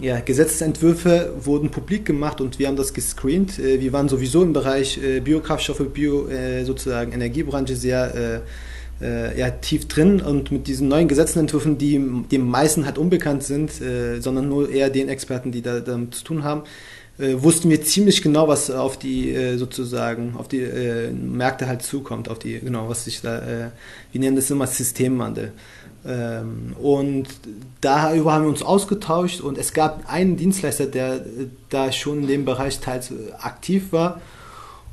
ja, 0.00 0.20
Gesetzentwürfe 0.20 1.34
wurden 1.38 1.70
publik 1.70 2.06
gemacht 2.06 2.40
und 2.40 2.58
wir 2.58 2.68
haben 2.68 2.76
das 2.76 2.94
gescreent. 2.94 3.58
Äh, 3.58 3.80
wir 3.80 3.92
waren 3.92 4.08
sowieso 4.08 4.42
im 4.42 4.52
Bereich 4.52 4.98
äh, 5.02 5.20
Biokraftstoffe, 5.20 5.86
Bio, 5.92 6.28
äh, 6.28 6.64
sozusagen 6.64 7.12
Energiebranche 7.12 7.76
sehr 7.76 8.42
ja, 9.36 9.50
tief 9.50 9.88
drin 9.88 10.20
und 10.20 10.52
mit 10.52 10.68
diesen 10.68 10.86
neuen 10.86 11.08
Gesetzentwürfen, 11.08 11.76
die 11.76 12.00
dem 12.30 12.48
meisten 12.48 12.86
halt 12.86 12.98
unbekannt 12.98 13.42
sind, 13.42 13.72
sondern 14.20 14.48
nur 14.48 14.70
eher 14.70 14.90
den 14.90 15.08
Experten, 15.08 15.50
die 15.50 15.60
da 15.60 15.80
damit 15.80 16.14
zu 16.14 16.22
tun 16.22 16.44
haben, 16.44 16.62
wussten 17.34 17.70
wir 17.70 17.82
ziemlich 17.82 18.20
genau, 18.20 18.48
was 18.48 18.70
auf 18.70 18.98
die 18.98 19.56
sozusagen 19.56 20.34
auf 20.36 20.48
die 20.48 20.60
Märkte 21.12 21.66
halt 21.66 21.82
zukommt, 21.82 22.28
auf 22.28 22.38
die 22.38 22.58
genau, 22.58 22.88
was 22.88 23.04
sich 23.04 23.20
da, 23.20 23.70
wir 24.10 24.20
nennen 24.20 24.36
das 24.36 24.50
immer 24.50 24.66
Systemwandel. 24.66 25.52
Ähm, 26.04 26.74
und 26.80 27.28
darüber 27.80 28.32
haben 28.32 28.44
wir 28.44 28.48
uns 28.48 28.62
ausgetauscht 28.62 29.40
und 29.40 29.56
es 29.56 29.72
gab 29.72 30.12
einen 30.12 30.36
Dienstleister, 30.36 30.86
der 30.86 31.14
äh, 31.14 31.46
da 31.68 31.92
schon 31.92 32.22
in 32.22 32.26
dem 32.26 32.44
Bereich 32.44 32.80
teils 32.80 33.12
äh, 33.12 33.32
aktiv 33.38 33.92
war. 33.92 34.20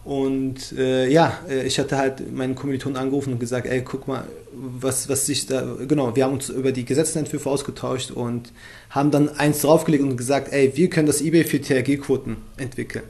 Und 0.10 0.72
äh, 0.76 1.08
ja, 1.08 1.38
äh, 1.48 1.68
ich 1.68 1.78
hatte 1.78 1.96
halt 1.96 2.34
meinen 2.34 2.56
Kommilitonen 2.56 2.98
angerufen 2.98 3.34
und 3.34 3.40
gesagt, 3.40 3.68
ey, 3.68 3.84
guck 3.84 4.08
mal, 4.08 4.24
was, 4.52 5.08
was 5.08 5.28
sich 5.28 5.46
da, 5.46 5.76
genau, 5.88 6.16
wir 6.16 6.24
haben 6.24 6.34
uns 6.34 6.50
über 6.50 6.72
die 6.72 6.84
Gesetzentwürfe 6.84 7.48
ausgetauscht 7.48 8.10
und 8.10 8.52
haben 8.90 9.12
dann 9.12 9.30
eins 9.30 9.62
draufgelegt 9.62 10.04
und 10.04 10.18
gesagt, 10.18 10.52
ey, 10.52 10.72
wir 10.74 10.90
können 10.90 11.06
das 11.06 11.22
eBay 11.22 11.44
für 11.44 11.62
THG-Quoten 11.62 12.38
entwickeln. 12.58 13.04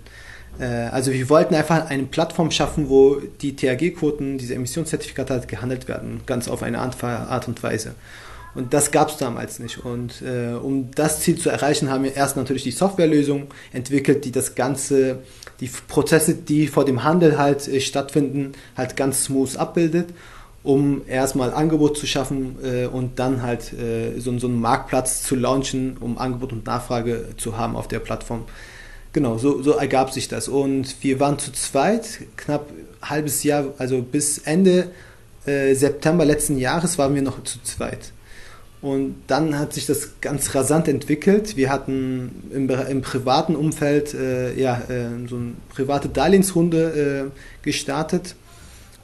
Äh, 0.60 0.66
also 0.66 1.14
wir 1.14 1.30
wollten 1.30 1.56
einfach 1.56 1.90
eine 1.90 2.04
Plattform 2.04 2.52
schaffen, 2.52 2.90
wo 2.90 3.22
die 3.42 3.56
THG-Quoten, 3.56 4.38
diese 4.38 4.56
Emissionszertifikate 4.56 5.36
halt 5.36 5.48
gehandelt 5.48 5.88
werden, 5.88 6.20
ganz 6.26 6.50
auf 6.50 6.64
eine 6.64 6.80
Art 6.80 7.48
und 7.48 7.64
Weise. 7.64 7.96
Und 8.60 8.74
das 8.74 8.92
gab 8.92 9.08
es 9.08 9.16
damals 9.16 9.60
nicht. 9.60 9.86
Und 9.86 10.22
äh, 10.22 10.54
um 10.54 10.92
das 10.92 11.22
Ziel 11.22 11.38
zu 11.38 11.50
erreichen, 11.50 11.90
haben 11.90 12.04
wir 12.04 12.14
erst 12.14 12.36
natürlich 12.36 12.64
die 12.64 12.72
Softwarelösung 12.72 13.48
entwickelt, 13.72 14.26
die 14.26 14.34
das 14.34 14.54
Ganze, 14.54 15.20
die 15.62 15.72
Prozesse, 15.88 16.36
die 16.36 16.68
vor 16.68 16.84
dem 16.84 17.06
Handel 17.06 17.38
halt 17.38 17.70
äh, 17.70 17.80
stattfinden, 17.80 18.52
halt 18.76 18.98
ganz 18.98 19.24
smooth 19.24 19.56
abbildet, 19.56 20.10
um 20.62 21.04
erstmal 21.08 21.54
Angebot 21.54 21.98
zu 21.98 22.06
schaffen 22.06 22.58
äh, 22.62 22.88
und 22.88 23.18
dann 23.18 23.44
halt 23.44 23.72
äh, 23.72 24.20
so, 24.20 24.38
so 24.38 24.48
einen 24.48 24.60
Marktplatz 24.60 25.24
zu 25.24 25.38
launchen, 25.38 25.96
um 25.98 26.18
Angebot 26.18 26.52
und 26.52 26.66
Nachfrage 26.66 27.28
zu 27.38 27.58
haben 27.58 27.78
auf 27.78 27.88
der 27.88 28.00
Plattform. 28.00 28.44
Genau, 29.14 29.38
so, 29.38 29.62
so 29.62 29.72
ergab 29.72 30.12
sich 30.12 30.28
das. 30.28 30.50
Und 30.50 30.98
wir 31.02 31.22
waren 31.22 31.40
zu 31.40 31.54
zweit, 31.54 32.20
knapp 32.36 32.70
ein 32.70 33.10
halbes 33.10 33.44
Jahr, 33.44 33.68
also 33.78 34.02
bis 34.02 34.38
Ende 34.40 34.92
äh, 35.46 35.74
September 35.76 36.26
letzten 36.26 36.58
Jahres 36.58 36.98
waren 36.98 37.16
wir 37.16 37.22
noch 37.22 37.42
zu 37.46 37.64
zweit. 37.64 38.12
Und 38.82 39.16
dann 39.28 39.60
hat 39.60 39.74
sich 39.74 39.86
das 39.86 40.22
ganz 40.22 40.56
rasant 40.56 40.88
entwickelt. 40.88 41.58
Wir 41.58 41.70
hatten 41.70 42.50
im, 42.54 42.70
im 42.70 43.02
privaten 43.02 43.56
Umfeld 43.56 44.14
äh, 44.14 44.58
ja, 44.58 44.82
äh, 44.88 45.28
so 45.28 45.36
eine 45.36 45.54
private 45.70 46.08
Darlehensrunde 46.08 47.32
äh, 47.32 47.64
gestartet 47.64 48.36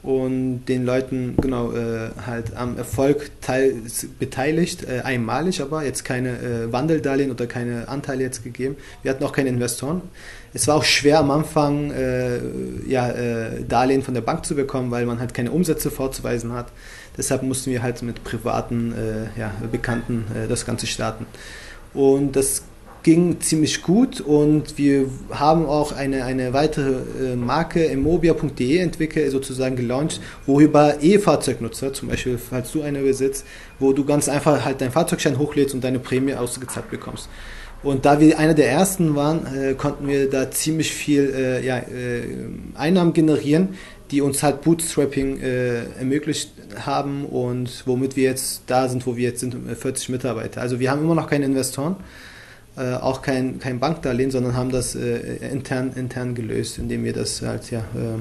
und 0.05 0.65
den 0.65 0.85
Leuten 0.85 1.35
genau 1.41 1.71
äh, 1.71 2.11
halt 2.27 2.55
am 2.55 2.77
Erfolg 2.77 3.31
teil, 3.41 3.73
beteiligt, 4.19 4.87
äh, 4.87 5.01
einmalig 5.01 5.61
aber, 5.61 5.83
jetzt 5.83 6.05
keine 6.05 6.29
äh, 6.29 6.71
Wandeldarlehen 6.71 7.31
oder 7.31 7.47
keine 7.47 7.87
Anteile 7.87 8.21
jetzt 8.21 8.43
gegeben. 8.43 8.75
Wir 9.01 9.09
hatten 9.09 9.23
auch 9.23 9.31
keine 9.31 9.49
Investoren. 9.49 10.03
Es 10.53 10.67
war 10.67 10.75
auch 10.75 10.83
schwer 10.83 11.19
am 11.19 11.31
Anfang, 11.31 11.89
äh, 11.89 12.39
ja, 12.87 13.09
äh, 13.09 13.63
Darlehen 13.67 14.03
von 14.03 14.13
der 14.13 14.21
Bank 14.21 14.45
zu 14.45 14.53
bekommen, 14.53 14.91
weil 14.91 15.07
man 15.07 15.19
halt 15.19 15.33
keine 15.33 15.49
Umsätze 15.49 15.89
vorzuweisen 15.89 16.53
hat. 16.53 16.67
Deshalb 17.17 17.41
mussten 17.41 17.71
wir 17.71 17.81
halt 17.81 18.03
mit 18.03 18.23
privaten 18.23 18.93
äh, 18.93 19.39
ja, 19.39 19.51
Bekannten 19.71 20.25
das 20.47 20.67
Ganze 20.67 20.85
starten. 20.85 21.25
Und 21.95 22.35
das 22.35 22.61
ging 23.05 23.39
ziemlich 23.39 23.83
gut 23.83 24.19
und 24.19 24.79
wir 24.79 25.05
haben 25.29 25.67
auch 25.67 25.91
eine, 25.91 26.25
eine 26.25 26.53
weitere 26.53 27.33
äh, 27.33 27.35
Marke 27.35 27.83
immobia.de 27.83 28.79
entwickelt, 28.79 29.29
sozusagen 29.29 29.75
gelauncht, 29.75 30.19
worüber 30.47 30.95
E-Fahrzeugnutzer, 31.03 31.93
zum 31.93 32.09
Beispiel 32.09 32.39
falls 32.39 32.71
du 32.71 32.81
eine 32.81 33.03
besitzt, 33.03 33.45
wo 33.77 33.93
du 33.93 34.05
ganz 34.05 34.27
einfach 34.27 34.65
halt 34.65 34.81
deinen 34.81 34.91
Fahrzeugschein 34.91 35.37
hochlädst 35.37 35.75
und 35.75 35.83
deine 35.83 35.99
Prämie 35.99 36.33
ausgezahlt 36.33 36.89
bekommst. 36.89 37.29
Und 37.83 38.05
da 38.05 38.19
wir 38.19 38.39
einer 38.39 38.55
der 38.55 38.71
ersten 38.71 39.15
waren, 39.15 39.45
äh, 39.55 39.75
konnten 39.75 40.07
wir 40.07 40.27
da 40.27 40.49
ziemlich 40.49 40.91
viel 40.91 41.31
äh, 41.31 41.63
ja, 41.63 41.77
äh, 41.77 42.23
Einnahmen 42.73 43.13
generieren, 43.13 43.75
die 44.09 44.21
uns 44.21 44.41
halt 44.41 44.63
Bootstrapping 44.63 45.41
äh, 45.41 45.83
ermöglicht 45.99 46.53
haben 46.75 47.25
und 47.25 47.83
womit 47.85 48.15
wir 48.15 48.23
jetzt 48.23 48.63
da 48.65 48.89
sind, 48.89 49.05
wo 49.05 49.15
wir 49.15 49.25
jetzt 49.25 49.41
sind, 49.41 49.55
40 49.77 50.09
Mitarbeiter. 50.09 50.61
Also 50.61 50.79
wir 50.79 50.89
haben 50.89 51.01
immer 51.01 51.13
noch 51.13 51.29
keine 51.29 51.45
Investoren 51.45 51.97
äh, 52.77 52.95
auch 52.95 53.21
kein, 53.21 53.59
kein 53.59 53.79
Bankdarlehen, 53.79 54.31
sondern 54.31 54.55
haben 54.55 54.69
das 54.69 54.95
äh, 54.95 55.37
intern, 55.51 55.93
intern 55.95 56.35
gelöst, 56.35 56.77
indem 56.77 57.03
wir 57.03 57.13
das 57.13 57.41
halt, 57.41 57.71
ja. 57.71 57.79
Äh, 57.79 58.19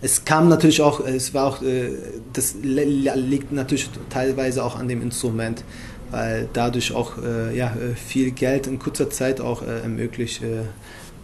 es 0.00 0.24
kam 0.24 0.48
natürlich 0.48 0.80
auch, 0.80 1.00
es 1.00 1.34
war 1.34 1.46
auch, 1.46 1.62
äh, 1.62 1.90
das 2.32 2.56
liegt 2.62 3.52
natürlich 3.52 3.90
teilweise 4.10 4.64
auch 4.64 4.76
an 4.78 4.88
dem 4.88 5.02
Instrument, 5.02 5.62
weil 6.10 6.48
dadurch 6.52 6.92
auch 6.92 7.18
äh, 7.18 7.56
ja, 7.56 7.72
viel 7.94 8.30
Geld 8.32 8.66
in 8.66 8.78
kurzer 8.78 9.10
Zeit 9.10 9.40
auch 9.40 9.62
ermöglicht 9.62 10.42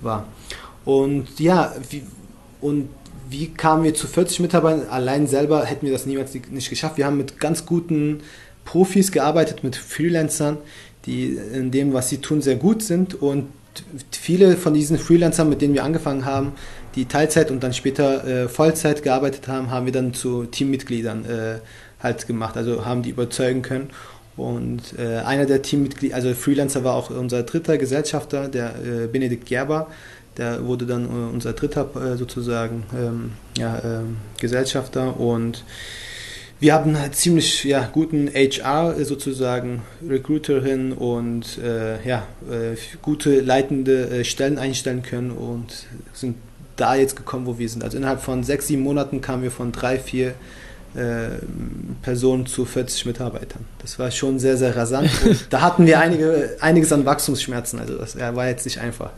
war. 0.00 0.26
Und 0.84 1.40
ja, 1.40 1.74
wie, 1.90 2.02
und 2.60 2.88
wie 3.28 3.48
kamen 3.48 3.84
wir 3.84 3.94
zu 3.94 4.06
40 4.06 4.40
Mitarbeitern? 4.40 4.88
Allein 4.88 5.26
selber 5.26 5.64
hätten 5.64 5.86
wir 5.86 5.92
das 5.92 6.06
niemals 6.06 6.34
nicht 6.34 6.70
geschafft. 6.70 6.98
Wir 6.98 7.06
haben 7.06 7.16
mit 7.16 7.40
ganz 7.40 7.66
guten 7.66 8.20
Profis 8.74 9.12
gearbeitet, 9.12 9.62
mit 9.62 9.76
Freelancern, 9.76 10.58
die 11.06 11.38
in 11.52 11.70
dem, 11.70 11.92
was 11.92 12.08
sie 12.08 12.18
tun, 12.18 12.42
sehr 12.42 12.56
gut 12.56 12.82
sind. 12.82 13.14
Und 13.14 13.46
viele 14.10 14.56
von 14.56 14.74
diesen 14.74 14.98
Freelancern, 14.98 15.48
mit 15.48 15.62
denen 15.62 15.74
wir 15.74 15.84
angefangen 15.84 16.24
haben, 16.24 16.54
die 16.96 17.04
Teilzeit 17.04 17.52
und 17.52 17.62
dann 17.62 17.72
später 17.72 18.26
äh, 18.26 18.48
Vollzeit 18.48 19.04
gearbeitet 19.04 19.46
haben, 19.46 19.70
haben 19.70 19.86
wir 19.86 19.92
dann 19.92 20.12
zu 20.12 20.46
Teammitgliedern 20.46 21.24
äh, 21.24 21.58
halt 22.02 22.26
gemacht, 22.26 22.56
also 22.56 22.84
haben 22.84 23.04
die 23.04 23.10
überzeugen 23.10 23.62
können. 23.62 23.90
Und 24.36 24.98
äh, 24.98 25.18
einer 25.18 25.46
der 25.46 25.62
Teammitglieder, 25.62 26.16
also 26.16 26.34
Freelancer 26.34 26.82
war 26.82 26.96
auch 26.96 27.10
unser 27.10 27.44
dritter 27.44 27.78
Gesellschafter, 27.78 28.48
der 28.48 28.74
äh, 28.84 29.06
Benedikt 29.06 29.46
Gerber, 29.46 29.86
der 30.36 30.66
wurde 30.66 30.84
dann 30.84 31.04
äh, 31.04 31.32
unser 31.32 31.52
dritter 31.52 31.88
äh, 31.94 32.16
sozusagen 32.16 32.82
ähm, 32.92 33.34
ja, 33.56 33.80
ähm, 33.84 34.16
Gesellschafter 34.40 35.20
und 35.20 35.62
wir 36.64 36.72
haben 36.72 36.98
halt 36.98 37.14
ziemlich 37.14 37.64
ja, 37.64 37.86
guten 37.92 38.30
HR 38.32 38.94
sozusagen, 39.04 39.82
Recruiterin 40.08 40.92
und 40.92 41.58
äh, 41.58 42.02
ja, 42.08 42.26
äh, 42.50 42.74
gute 43.02 43.40
leitende 43.40 44.08
äh, 44.08 44.24
Stellen 44.24 44.56
einstellen 44.56 45.02
können 45.02 45.30
und 45.30 45.84
sind 46.14 46.36
da 46.76 46.94
jetzt 46.94 47.16
gekommen, 47.16 47.44
wo 47.44 47.58
wir 47.58 47.68
sind. 47.68 47.84
Also 47.84 47.98
innerhalb 47.98 48.22
von 48.22 48.44
sechs, 48.44 48.68
sieben 48.68 48.82
Monaten 48.82 49.20
kamen 49.20 49.42
wir 49.42 49.50
von 49.50 49.72
drei, 49.72 49.98
vier 49.98 50.28
äh, 50.94 51.36
Personen 52.00 52.46
zu 52.46 52.64
40 52.64 53.04
Mitarbeitern. 53.04 53.66
Das 53.82 53.98
war 53.98 54.10
schon 54.10 54.38
sehr, 54.38 54.56
sehr 54.56 54.74
rasant. 54.74 55.10
Und 55.26 55.46
da 55.50 55.60
hatten 55.60 55.84
wir 55.84 56.00
einige, 56.00 56.56
einiges 56.60 56.90
an 56.94 57.04
Wachstumsschmerzen. 57.04 57.78
Also 57.78 57.98
das 57.98 58.18
war 58.18 58.48
jetzt 58.48 58.64
nicht 58.64 58.80
einfach. 58.80 59.10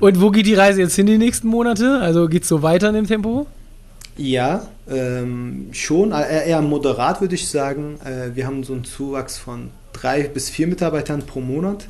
Und 0.00 0.22
wo 0.22 0.30
geht 0.30 0.46
die 0.46 0.54
Reise 0.54 0.80
jetzt 0.80 0.96
hin 0.96 1.04
die 1.04 1.18
nächsten 1.18 1.48
Monate? 1.48 1.98
Also 2.00 2.28
geht 2.28 2.44
es 2.44 2.48
so 2.48 2.62
weiter 2.62 2.88
in 2.88 2.94
dem 2.94 3.06
Tempo? 3.06 3.46
Ja, 4.18 4.66
ähm, 4.90 5.68
schon, 5.70 6.10
äh, 6.10 6.48
eher 6.48 6.60
moderat 6.60 7.20
würde 7.20 7.36
ich 7.36 7.48
sagen. 7.48 8.00
Äh, 8.04 8.34
wir 8.34 8.48
haben 8.48 8.64
so 8.64 8.72
einen 8.72 8.82
Zuwachs 8.82 9.38
von 9.38 9.70
drei 9.92 10.24
bis 10.24 10.50
vier 10.50 10.66
Mitarbeitern 10.66 11.22
pro 11.22 11.40
Monat. 11.40 11.86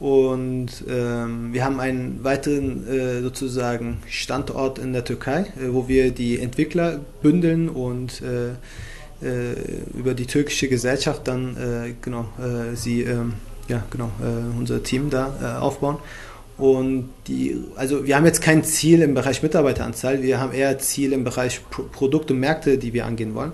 Und 0.00 0.70
ähm, 0.88 1.52
wir 1.52 1.64
haben 1.64 1.78
einen 1.78 2.24
weiteren 2.24 2.88
äh, 2.88 3.20
sozusagen 3.20 3.98
Standort 4.08 4.78
in 4.78 4.94
der 4.94 5.04
Türkei, 5.04 5.40
äh, 5.40 5.72
wo 5.72 5.88
wir 5.88 6.10
die 6.10 6.40
Entwickler 6.40 7.00
bündeln 7.20 7.68
und 7.68 8.22
äh, 8.22 8.52
äh, 9.24 9.54
über 9.94 10.14
die 10.14 10.26
türkische 10.26 10.68
Gesellschaft 10.68 11.28
dann 11.28 11.94
genau 12.00 12.26
sie 12.74 13.02
ähm, 13.02 13.34
ja 13.68 13.84
genau 13.90 14.10
unser 14.58 14.82
Team 14.82 15.10
da 15.10 15.60
aufbauen. 15.60 15.98
Und 16.62 17.08
die, 17.26 17.60
also 17.74 18.06
wir 18.06 18.14
haben 18.14 18.24
jetzt 18.24 18.40
kein 18.40 18.62
Ziel 18.62 19.02
im 19.02 19.14
Bereich 19.14 19.42
Mitarbeiteranzahl, 19.42 20.22
wir 20.22 20.38
haben 20.38 20.52
eher 20.52 20.78
Ziel 20.78 21.12
im 21.12 21.24
Bereich 21.24 21.60
Pro 21.70 21.82
Produkte 21.82 22.34
und 22.34 22.38
Märkte, 22.38 22.78
die 22.78 22.92
wir 22.92 23.04
angehen 23.04 23.34
wollen. 23.34 23.50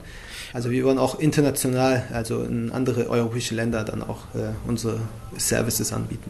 Also 0.52 0.70
wir 0.70 0.84
wollen 0.84 0.98
auch 0.98 1.18
international, 1.18 2.04
also 2.12 2.42
in 2.42 2.70
andere 2.70 3.08
europäische 3.08 3.54
Länder 3.54 3.82
dann 3.82 4.02
auch 4.02 4.18
äh, 4.34 4.50
unsere 4.66 5.00
Services 5.38 5.90
anbieten. 5.90 6.28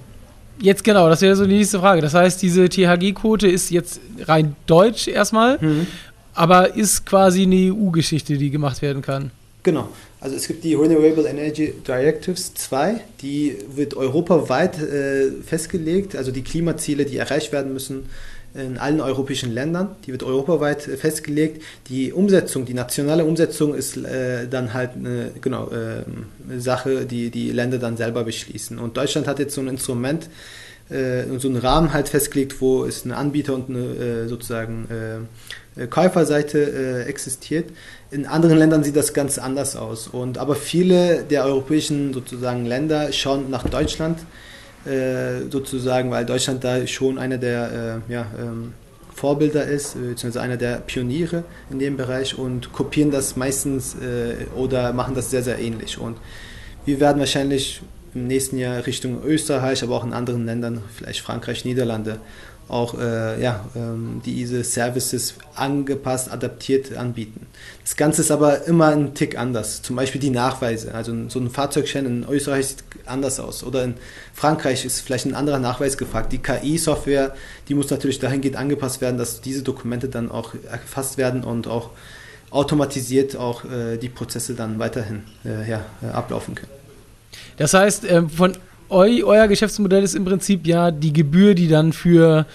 Jetzt 0.61 0.85
genau, 0.85 1.09
das 1.09 1.21
wäre 1.21 1.35
so 1.35 1.47
die 1.47 1.57
nächste 1.57 1.81
Frage. 1.81 2.01
Das 2.01 2.15
heißt, 2.15 2.41
diese 2.43 2.69
THG-Quote 2.69 3.49
ist 3.49 3.73
jetzt 3.73 3.99
rein 4.21 4.55
deutsch 4.67 5.09
erstmal, 5.09 5.59
mhm. 5.61 5.89
aber 6.35 6.77
ist 6.77 7.05
quasi 7.05 7.43
eine 7.43 7.75
EU-Geschichte, 7.75 8.39
die 8.39 8.51
gemacht 8.51 8.83
werden 8.83 9.03
kann. 9.03 9.33
Genau. 9.65 9.89
Also 10.21 10.35
es 10.35 10.49
gibt 10.49 10.65
die 10.65 10.75
Renewable 10.75 11.29
Energy 11.29 11.73
Directives 11.87 12.53
2, 12.55 13.01
die 13.23 13.57
wird 13.75 13.95
europaweit 13.95 14.81
äh, 14.81 15.31
festgelegt, 15.47 16.17
also 16.17 16.33
die 16.33 16.43
Klimaziele, 16.43 17.05
die 17.05 17.19
erreicht 17.19 17.53
werden 17.53 17.73
müssen, 17.73 18.07
in 18.55 18.79
allen 18.79 19.01
europäischen 19.01 19.53
Ländern. 19.53 19.95
Die 20.07 20.13
wird 20.13 20.23
europaweit 20.23 20.83
festgelegt. 20.83 21.63
Die 21.89 22.13
Umsetzung, 22.13 22.65
die 22.65 22.75
nationale 22.75 23.25
Umsetzung 23.25 23.75
ist 23.75 23.99
äh, 23.99 24.49
dann 24.49 24.73
halt 24.73 24.93
eine 24.97 25.33
genau, 25.41 25.71
äh, 25.71 26.03
Sache, 26.59 27.05
die 27.05 27.31
die 27.31 27.53
Länder 27.53 27.79
dann 27.79 27.97
selber 27.97 28.25
beschließen. 28.25 28.79
Und 28.79 28.97
Deutschland 28.97 29.27
hat 29.29 29.39
jetzt 29.39 29.55
so 29.55 29.61
ein 29.61 29.69
Instrument, 29.69 30.25
äh, 30.25 30.29
so 30.91 31.49
einen 31.49 31.57
Rahmen 31.57 31.93
halt 31.93 32.09
festgelegt, 32.09 32.63
wo 32.63 32.85
es 32.85 33.05
eine 33.05 33.17
Anbieter 33.17 33.55
und 33.55 33.69
eine 33.69 33.79
äh, 33.79 34.27
sozusagen 34.27 34.89
äh, 35.77 35.87
Käuferseite 35.87 36.59
äh, 36.59 37.09
existiert. 37.09 37.71
In 38.11 38.27
anderen 38.27 38.59
Ländern 38.59 38.83
sieht 38.83 38.97
das 38.97 39.13
ganz 39.13 39.39
anders 39.39 39.77
aus. 39.77 40.09
Und, 40.09 40.39
aber 40.39 40.55
viele 40.55 41.23
der 41.23 41.45
europäischen 41.45 42.13
sozusagen 42.15 42.65
Länder 42.67 43.13
schauen 43.13 43.51
nach 43.51 43.69
Deutschland 43.69 44.19
äh, 44.87 45.51
sozusagen, 45.51 46.11
weil 46.11 46.25
Deutschland 46.25 46.65
da 46.65 46.87
schon 46.87 47.19
einer 47.19 47.39
der 47.39 48.03
äh, 48.09 48.13
ja, 48.13 48.27
ähm, 48.39 48.73
Vorbilder 49.15 49.65
ist, 49.65 49.95
äh, 49.95 50.11
beziehungsweise 50.11 50.41
einer 50.41 50.57
der 50.57 50.77
Pioniere 50.79 51.45
in 51.71 51.79
dem 51.79 51.97
Bereich 51.97 52.39
und 52.39 52.73
kopieren 52.73 53.11
das 53.11 53.37
meistens 53.37 53.95
äh, 53.95 54.47
oder 54.57 54.93
machen 54.93 55.15
das 55.15 55.31
sehr, 55.31 55.43
sehr 55.43 55.59
ähnlich. 55.59 55.99
Und 55.99 56.17
wir 56.87 57.01
werden 57.01 57.19
wahrscheinlich 57.19 57.83
im 58.15 58.27
nächsten 58.27 58.59
Jahr 58.59 58.87
Richtung 58.87 59.23
Österreich, 59.25 59.83
aber 59.83 59.97
auch 59.97 60.05
in 60.05 60.13
anderen 60.13 60.47
Ländern, 60.47 60.83
vielleicht 60.97 61.21
Frankreich, 61.21 61.65
Niederlande, 61.65 62.19
auch 62.69 62.99
äh, 62.99 63.43
ja, 63.43 63.65
ähm, 63.75 64.21
diese 64.25 64.63
Services 64.63 65.35
angepasst, 65.55 66.31
adaptiert 66.31 66.97
anbieten. 66.97 67.47
Das 67.83 67.97
Ganze 67.97 68.21
ist 68.21 68.31
aber 68.31 68.67
immer 68.67 68.89
ein 68.89 69.15
Tick 69.15 69.39
anders. 69.39 69.83
Zum 69.83 69.97
Beispiel 69.97 70.21
die 70.21 70.31
Nachweise. 70.31 70.95
Also 70.95 71.15
so 71.29 71.39
ein 71.41 71.51
Fahrzeugschein 71.51 72.05
in 72.05 72.27
Österreich 72.29 72.67
sieht 72.67 72.85
anders 73.07 73.41
aus. 73.41 73.65
Oder 73.65 73.85
in 73.85 73.95
Frankreich 74.35 74.85
ist 74.85 75.01
vielleicht 75.01 75.25
ein 75.25 75.35
anderer 75.35 75.59
Nachweis 75.59 75.97
gefragt. 75.97 76.33
Die 76.33 76.39
KI-Software, 76.39 77.35
die 77.69 77.75
muss 77.75 77.91
natürlich 77.91 78.19
dahingehend 78.19 78.57
angepasst 78.57 79.01
werden, 79.01 79.17
dass 79.17 79.41
diese 79.41 79.63
Dokumente 79.63 80.09
dann 80.09 80.31
auch 80.31 80.53
erfasst 80.71 81.17
werden 81.17 81.45
und 81.45 81.67
auch 81.67 81.91
automatisiert 82.51 83.37
auch 83.37 83.65
äh, 83.65 83.97
die 83.99 84.09
Prozesse 84.09 84.55
dann 84.55 84.79
weiterhin 84.79 85.25
äh, 85.45 85.69
ja, 85.69 85.85
äh, 86.03 86.07
ablaufen 86.07 86.55
können. 86.55 86.78
Das 87.57 87.75
heißt, 87.75 88.05
ähm, 88.09 88.29
von 88.31 88.53
eu, 88.89 89.25
euer 89.25 89.49
Geschäftsmodell 89.49 90.03
ist 90.03 90.15
im 90.15 90.25
Prinzip 90.25 90.67
ja 90.67 90.91
die 90.91 91.13
Gebühr, 91.13 91.55
die 91.55 91.69
dann 91.69 91.93
für 91.93 92.47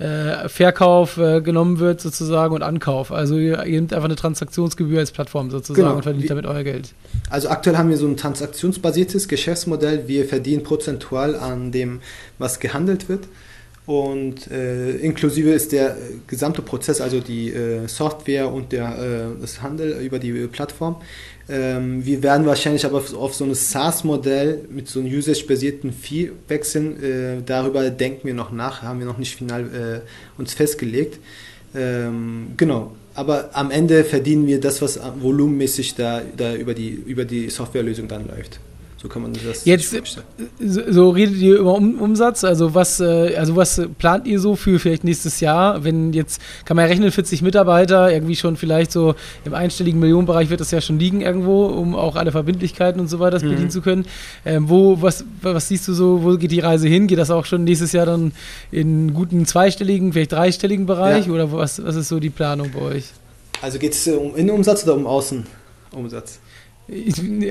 äh, 0.00 0.48
Verkauf 0.48 1.18
äh, 1.18 1.42
genommen 1.42 1.78
wird 1.78 2.00
sozusagen 2.00 2.54
und 2.54 2.62
Ankauf. 2.62 3.12
Also 3.12 3.36
ihr, 3.36 3.64
ihr 3.64 3.80
nehmt 3.80 3.92
einfach 3.92 4.06
eine 4.06 4.16
Transaktionsgebühr 4.16 4.98
als 4.98 5.12
Plattform 5.12 5.50
sozusagen 5.50 5.82
genau. 5.82 5.96
und 5.96 6.02
verdient 6.02 6.30
damit 6.30 6.46
euer 6.46 6.64
Geld. 6.64 6.94
Also 7.28 7.50
aktuell 7.50 7.76
haben 7.76 7.90
wir 7.90 7.98
so 7.98 8.06
ein 8.06 8.16
transaktionsbasiertes 8.16 9.28
Geschäftsmodell. 9.28 10.08
Wir 10.08 10.24
verdienen 10.24 10.62
prozentual 10.62 11.36
an 11.36 11.70
dem, 11.70 12.00
was 12.38 12.60
gehandelt 12.60 13.08
wird. 13.08 13.28
Und 13.84 14.50
äh, 14.50 14.92
inklusive 14.98 15.50
ist 15.50 15.72
der 15.72 15.96
gesamte 16.26 16.62
Prozess, 16.62 17.00
also 17.00 17.20
die 17.20 17.50
äh, 17.50 17.88
Software 17.88 18.50
und 18.52 18.72
der, 18.72 18.98
äh, 18.98 19.40
das 19.40 19.62
Handel 19.62 20.00
über 20.00 20.18
die 20.18 20.32
Plattform, 20.46 20.96
ähm, 21.50 22.06
wir 22.06 22.22
werden 22.22 22.46
wahrscheinlich 22.46 22.84
aber 22.84 23.02
auf 23.16 23.34
so 23.34 23.44
ein 23.44 23.54
SaaS-Modell 23.54 24.66
mit 24.70 24.88
so 24.88 25.00
einem 25.00 25.12
usage-basierten 25.12 25.92
Fee 25.92 26.30
wechseln. 26.48 27.02
Äh, 27.02 27.42
darüber 27.44 27.90
denken 27.90 28.26
wir 28.26 28.34
noch 28.34 28.52
nach, 28.52 28.82
haben 28.82 29.00
wir 29.00 29.06
noch 29.06 29.18
nicht 29.18 29.36
final 29.36 29.62
äh, 29.62 30.40
uns 30.40 30.54
festgelegt. 30.54 31.18
Ähm, 31.74 32.52
genau. 32.56 32.92
Aber 33.14 33.50
am 33.52 33.70
Ende 33.70 34.04
verdienen 34.04 34.46
wir 34.46 34.60
das, 34.60 34.80
was 34.80 35.00
volumenmäßig 35.20 35.96
da, 35.96 36.22
da 36.36 36.54
über, 36.54 36.74
die, 36.74 36.90
über 36.90 37.24
die 37.24 37.50
Softwarelösung 37.50 38.06
dann 38.06 38.28
läuft. 38.28 38.60
So 39.02 39.08
kann 39.08 39.22
man 39.22 39.32
das 39.32 39.64
Jetzt 39.64 39.96
so, 40.58 40.82
so, 40.90 41.08
redet 41.08 41.36
ihr 41.36 41.58
über 41.58 41.72
um, 41.74 41.98
Umsatz, 42.02 42.44
also 42.44 42.74
was, 42.74 43.00
äh, 43.00 43.34
also 43.34 43.56
was 43.56 43.80
plant 43.96 44.26
ihr 44.26 44.38
so 44.38 44.56
für 44.56 44.78
vielleicht 44.78 45.04
nächstes 45.04 45.40
Jahr? 45.40 45.84
Wenn 45.84 46.12
jetzt, 46.12 46.38
kann 46.66 46.76
man 46.76 46.84
ja 46.84 46.90
rechnen, 46.90 47.10
40 47.10 47.40
Mitarbeiter, 47.40 48.12
irgendwie 48.12 48.36
schon 48.36 48.58
vielleicht 48.58 48.92
so 48.92 49.14
im 49.46 49.54
einstelligen 49.54 50.00
Millionenbereich 50.00 50.50
wird 50.50 50.60
das 50.60 50.70
ja 50.70 50.82
schon 50.82 50.98
liegen 50.98 51.22
irgendwo, 51.22 51.64
um 51.64 51.94
auch 51.94 52.14
alle 52.14 52.30
Verbindlichkeiten 52.30 53.00
und 53.00 53.08
so 53.08 53.20
weiter 53.20 53.42
mhm. 53.42 53.48
bedienen 53.48 53.70
zu 53.70 53.80
können. 53.80 54.04
Ähm, 54.44 54.68
wo, 54.68 55.00
was, 55.00 55.24
was 55.40 55.68
siehst 55.68 55.88
du 55.88 55.94
so, 55.94 56.22
wo 56.22 56.36
geht 56.36 56.50
die 56.50 56.60
Reise 56.60 56.86
hin? 56.86 57.06
Geht 57.06 57.18
das 57.18 57.30
auch 57.30 57.46
schon 57.46 57.64
nächstes 57.64 57.92
Jahr 57.92 58.04
dann 58.04 58.32
in 58.70 59.14
guten 59.14 59.46
zweistelligen, 59.46 60.12
vielleicht 60.12 60.32
dreistelligen 60.32 60.84
Bereich 60.84 61.26
ja. 61.26 61.32
oder 61.32 61.50
was, 61.52 61.82
was 61.82 61.96
ist 61.96 62.08
so 62.08 62.20
die 62.20 62.28
Planung 62.28 62.70
bei 62.72 62.82
euch? 62.82 63.04
Also 63.62 63.78
geht 63.78 63.94
es 63.94 64.06
um 64.08 64.36
Innenumsatz 64.36 64.84
oder 64.84 64.94
um 64.94 65.06
Außenumsatz? 65.06 66.38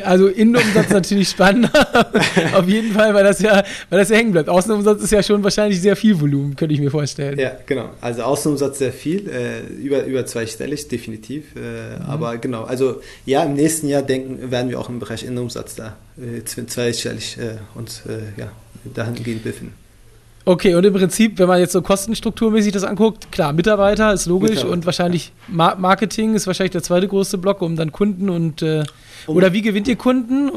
Also 0.03 0.27
Innenumsatz 0.27 0.89
natürlich 0.89 1.29
spannender, 1.29 1.71
auf 2.53 2.67
jeden 2.67 2.93
Fall, 2.93 3.13
weil 3.13 3.23
das 3.23 3.39
ja, 3.39 3.63
weil 3.89 3.99
das 3.99 4.09
ja 4.09 4.17
hängen 4.17 4.31
bleibt. 4.31 4.49
Außenumsatz 4.49 5.03
ist 5.03 5.11
ja 5.11 5.23
schon 5.23 5.43
wahrscheinlich 5.43 5.81
sehr 5.81 5.95
viel 5.95 6.19
Volumen, 6.19 6.55
könnte 6.55 6.73
ich 6.73 6.81
mir 6.81 6.91
vorstellen. 6.91 7.39
Ja, 7.39 7.51
genau. 7.65 7.89
Also 8.01 8.23
Außenumsatz 8.23 8.79
sehr 8.79 8.93
viel, 8.93 9.29
äh, 9.29 9.61
über, 9.81 10.03
über 10.03 10.25
zweistellig, 10.25 10.87
definitiv. 10.87 11.55
Äh, 11.55 11.99
mhm. 11.99 12.05
Aber 12.05 12.37
genau, 12.37 12.63
also 12.63 13.01
ja, 13.25 13.43
im 13.43 13.53
nächsten 13.53 13.87
Jahr 13.87 14.01
denken, 14.01 14.51
werden 14.51 14.69
wir 14.69 14.79
auch 14.79 14.89
im 14.89 14.99
Bereich 14.99 15.23
Innenumsatz 15.23 15.75
da 15.75 15.95
äh, 16.17 16.43
zweistellig 16.43 17.37
äh, 17.37 17.57
uns 17.77 18.03
äh, 18.07 18.39
ja, 18.39 18.51
dahingehend 18.93 19.43
befinden. 19.43 19.73
Okay, 20.49 20.73
und 20.73 20.83
im 20.83 20.93
Prinzip, 20.93 21.37
wenn 21.37 21.47
man 21.47 21.59
jetzt 21.59 21.73
so 21.73 21.83
kostenstrukturmäßig 21.83 22.73
das 22.73 22.83
anguckt, 22.83 23.31
klar, 23.31 23.53
Mitarbeiter 23.53 24.13
ist 24.13 24.25
logisch 24.25 24.49
Mitarbeiter. 24.49 24.73
und 24.73 24.85
wahrscheinlich 24.87 25.31
Marketing 25.47 26.33
ist 26.33 26.47
wahrscheinlich 26.47 26.71
der 26.71 26.81
zweite 26.81 27.07
größte 27.07 27.37
Block, 27.37 27.61
um 27.61 27.75
dann 27.75 27.91
Kunden 27.91 28.31
und 28.31 28.63
äh, 28.63 28.83
um, 29.27 29.35
oder 29.35 29.53
wie 29.53 29.61
gewinnt 29.61 29.87
ihr 29.87 29.95
Kunden? 29.95 30.49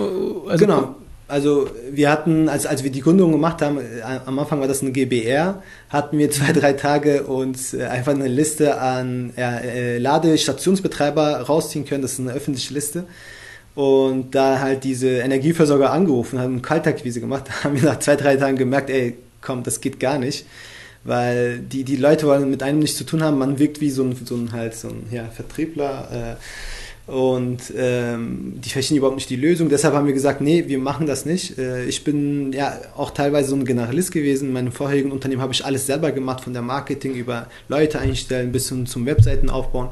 Also, 0.49 0.65
genau. 0.65 0.95
Also 1.29 1.69
wir 1.91 2.11
hatten, 2.11 2.49
als, 2.49 2.65
als 2.65 2.85
wir 2.85 2.91
die 2.91 3.03
Gründung 3.03 3.33
gemacht 3.33 3.61
haben, 3.61 3.81
äh, 3.81 4.01
am 4.25 4.39
Anfang 4.39 4.61
war 4.61 4.67
das 4.67 4.81
ein 4.81 4.95
GBR, 4.95 5.63
hatten 5.91 6.17
wir 6.17 6.31
zwei, 6.31 6.55
drei 6.55 6.73
Tage 6.73 7.25
uns 7.25 7.75
äh, 7.75 7.85
einfach 7.85 8.15
eine 8.15 8.29
Liste 8.29 8.81
an 8.81 9.35
äh, 9.37 9.99
Ladestationsbetreiber 9.99 11.43
rausziehen 11.43 11.85
können. 11.85 12.01
Das 12.01 12.15
ist 12.15 12.21
eine 12.21 12.33
öffentliche 12.33 12.73
Liste. 12.73 13.05
Und 13.75 14.35
da 14.35 14.59
halt 14.59 14.85
diese 14.85 15.19
Energieversorger 15.19 15.93
angerufen 15.93 16.39
haben 16.39 16.55
und 16.55 16.63
Kaltakquise 16.63 17.21
gemacht, 17.21 17.45
haben 17.63 17.77
wir 17.77 17.83
nach 17.83 17.99
zwei, 17.99 18.17
drei 18.17 18.37
Tagen 18.37 18.57
gemerkt, 18.57 18.89
ey, 18.89 19.19
komm, 19.43 19.63
das 19.63 19.81
geht 19.81 20.01
gar 20.01 20.19
nicht. 20.19 20.47
Weil 21.05 21.59
die, 21.59 21.85
die 21.85 21.97
Leute 21.97 22.27
wollen 22.27 22.49
mit 22.49 22.63
einem 22.63 22.79
nichts 22.79 22.97
zu 22.97 23.05
tun 23.05 23.23
haben, 23.23 23.37
man 23.37 23.59
wirkt 23.59 23.81
wie 23.81 23.91
so 23.91 24.05
ein, 24.05 24.17
so 24.25 24.37
ein, 24.37 24.53
halt 24.53 24.75
so 24.75 24.89
ein 24.89 25.07
ja, 25.11 25.25
Vertriebler. 25.25 26.37
Äh, 26.39 27.11
und 27.11 27.61
ähm, 27.77 28.55
die 28.65 28.71
verstehen 28.71 28.97
überhaupt 28.97 29.17
nicht 29.17 29.29
die 29.29 29.37
Lösung. 29.37 29.69
Deshalb 29.69 29.95
haben 29.95 30.07
wir 30.07 30.13
gesagt, 30.13 30.41
nee, 30.41 30.65
wir 30.69 30.79
machen 30.79 31.07
das 31.07 31.27
nicht. 31.27 31.59
Äh, 31.59 31.85
ich 31.87 32.05
bin 32.05 32.53
ja 32.53 32.79
auch 32.97 33.11
teilweise 33.11 33.51
so 33.51 33.57
ein 33.57 33.65
Generalist 33.65 34.13
gewesen. 34.13 34.49
In 34.49 34.53
meinem 34.55 34.73
vorherigen 34.73 35.11
Unternehmen 35.11 35.43
habe 35.43 35.53
ich 35.53 35.65
alles 35.65 35.87
selber 35.87 36.13
gemacht, 36.13 36.45
von 36.45 36.53
der 36.53 36.63
Marketing 36.63 37.15
über 37.15 37.49
Leute 37.69 37.99
einstellen 37.99 38.53
bis 38.53 38.69
hin 38.69 38.87
zum 38.87 39.05
Webseiten 39.05 39.51
aufbauen. 39.51 39.89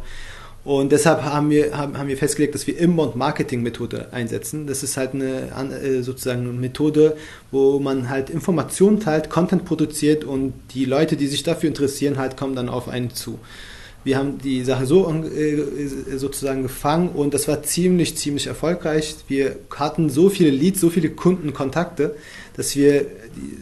Und 0.63 0.93
deshalb 0.93 1.23
haben 1.23 1.49
wir, 1.49 1.77
haben, 1.77 1.97
haben 1.97 2.09
wir 2.09 2.19
festgelegt, 2.19 2.55
dass 2.55 2.67
wir 2.67 2.79
Inbound-Marketing-Methode 2.79 4.09
einsetzen. 4.13 4.67
Das 4.67 4.83
ist 4.83 4.99
halt 4.99 5.15
eine 5.15 5.49
äh, 5.81 6.03
sozusagen 6.03 6.61
Methode, 6.61 7.17
wo 7.51 7.79
man 7.79 8.11
halt 8.11 8.29
Informationen 8.29 9.01
teilt, 9.01 9.31
Content 9.31 9.65
produziert 9.65 10.25
und 10.25 10.53
die 10.75 10.85
Leute, 10.85 11.17
die 11.17 11.29
sich 11.29 11.43
dafür 11.43 11.69
interessieren, 11.69 12.19
halt 12.19 12.37
kommen 12.37 12.55
dann 12.55 12.69
auf 12.69 12.89
einen 12.89 13.15
zu. 13.15 13.39
Wir 14.05 14.17
haben 14.17 14.39
die 14.39 14.65
Sache 14.65 14.87
so 14.87 15.11
äh, 15.11 16.17
sozusagen 16.17 16.63
gefangen 16.63 17.11
und 17.11 17.33
das 17.33 17.49
war 17.49 17.63
ziemlich, 17.63 18.17
ziemlich 18.17 18.47
erfolgreich. 18.47 19.17
Wir 19.29 19.57
hatten 19.75 20.11
so 20.11 20.29
viele 20.29 20.51
Leads, 20.51 20.81
so 20.81 20.91
viele 20.91 21.11
Kundenkontakte, 21.11 22.17
dass 22.57 22.77
wir 22.77 23.07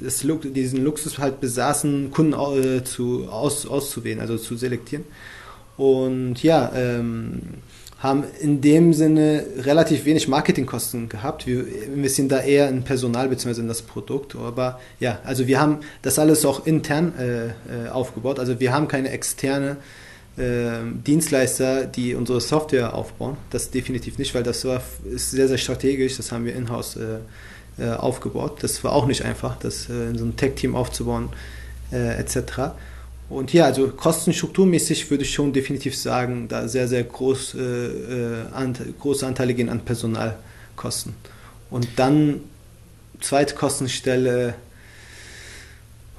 das, 0.03 0.25
diesen 0.55 0.85
Luxus 0.85 1.19
halt 1.19 1.41
besaßen, 1.41 2.11
Kunden 2.11 2.35
äh, 2.35 2.83
zu, 2.83 3.29
aus, 3.31 3.67
auszuwählen, 3.67 4.21
also 4.21 4.37
zu 4.37 4.57
selektieren. 4.57 5.05
Und 5.79 6.43
ja, 6.43 6.71
ähm, 6.75 7.41
haben 7.99 8.25
in 8.41 8.61
dem 8.61 8.93
Sinne 8.93 9.45
relativ 9.59 10.05
wenig 10.05 10.29
Marketingkosten 10.29 11.09
gehabt. 11.09 11.47
Wir 11.47 11.65
investieren 11.87 12.29
da 12.29 12.41
eher 12.41 12.69
in 12.69 12.83
Personal 12.85 13.29
bzw. 13.29 13.61
in 13.61 13.69
das 13.69 13.83
Produkt. 13.83 14.37
Aber 14.37 14.79
ja, 15.01 15.21
also 15.25 15.47
wir 15.47 15.61
haben 15.61 15.79
das 16.03 16.19
alles 16.19 16.45
auch 16.45 16.67
intern 16.67 17.13
äh, 17.19 17.47
äh 17.47 17.89
aufgebaut. 17.91 18.39
Also 18.39 18.61
wir 18.61 18.73
haben 18.73 18.87
keine 18.87 19.11
externe 19.11 19.79
ähm, 20.39 21.03
Dienstleister, 21.05 21.87
die 21.87 22.15
unsere 22.15 22.41
Software 22.41 22.95
aufbauen. 22.95 23.37
Das 23.51 23.71
definitiv 23.71 24.19
nicht, 24.19 24.33
weil 24.35 24.45
das 24.45 24.65
war, 24.65 24.81
ist 25.13 25.33
sehr, 25.33 25.49
sehr 25.49 25.59
strategisch. 25.59 26.17
Das 26.17 26.31
haben 26.31 26.45
wir 26.45 26.55
in-house 26.55 26.97
äh, 26.97 27.19
äh, 27.83 27.91
aufgebaut. 27.91 28.63
Das 28.63 28.85
war 28.85 28.93
auch 28.93 29.07
nicht 29.07 29.25
einfach, 29.25 29.57
das 29.59 29.89
äh, 29.89 30.11
in 30.11 30.19
so 30.19 30.25
ein 30.25 30.37
Tech-Team 30.37 30.77
aufzubauen, 30.77 31.31
äh, 31.91 32.21
etc. 32.21 32.75
Und 33.29 33.53
ja, 33.53 33.67
also 33.67 33.89
kostenstrukturmäßig 33.89 35.11
würde 35.11 35.25
ich 35.25 35.35
schon 35.35 35.53
definitiv 35.53 35.97
sagen, 35.97 36.49
da 36.49 36.67
sehr, 36.67 36.89
sehr 36.89 37.05
groß, 37.05 37.55
äh, 37.55 37.61
äh, 37.61 38.53
ant 38.53 38.81
große 38.99 39.27
Anteile 39.27 39.55
gehen 39.55 39.69
an 39.69 39.81
Personalkosten. 39.81 41.15
Und 41.71 41.89
dann 41.97 42.41
zweite 43.21 43.55
Kostenstelle, 43.55 44.55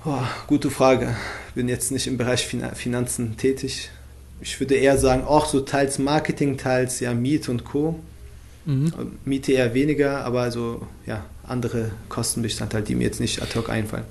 oh, 0.06 0.22
gute 0.48 0.70
Frage. 0.70 1.16
Bin 1.56 1.68
jetzt 1.68 1.92
nicht 1.92 2.06
im 2.06 2.18
Bereich 2.18 2.46
Finanzen 2.76 3.38
tätig 3.38 3.90
ich 4.42 4.60
würde 4.60 4.76
eher 4.76 4.98
sagen, 4.98 5.24
auch 5.24 5.46
so 5.46 5.62
teils 5.62 6.00
Marketing, 6.00 6.58
teils 6.58 7.00
ja 7.00 7.14
Miete 7.14 7.52
und 7.52 7.66
Co. 7.66 8.00
Mhm. 8.66 8.92
Miete 9.26 9.54
eher 9.54 9.74
weniger, 9.74 10.24
aber 10.26 10.52
so 10.52 10.88
ja 11.06 11.26
andere 11.44 11.92
Kostenbestandteile, 12.10 12.84
die 12.84 12.96
mir 12.96 13.06
jetzt 13.06 13.20
nicht 13.20 13.42
ad 13.42 13.58
hoc 13.58 13.70
einfallen. 13.70 14.06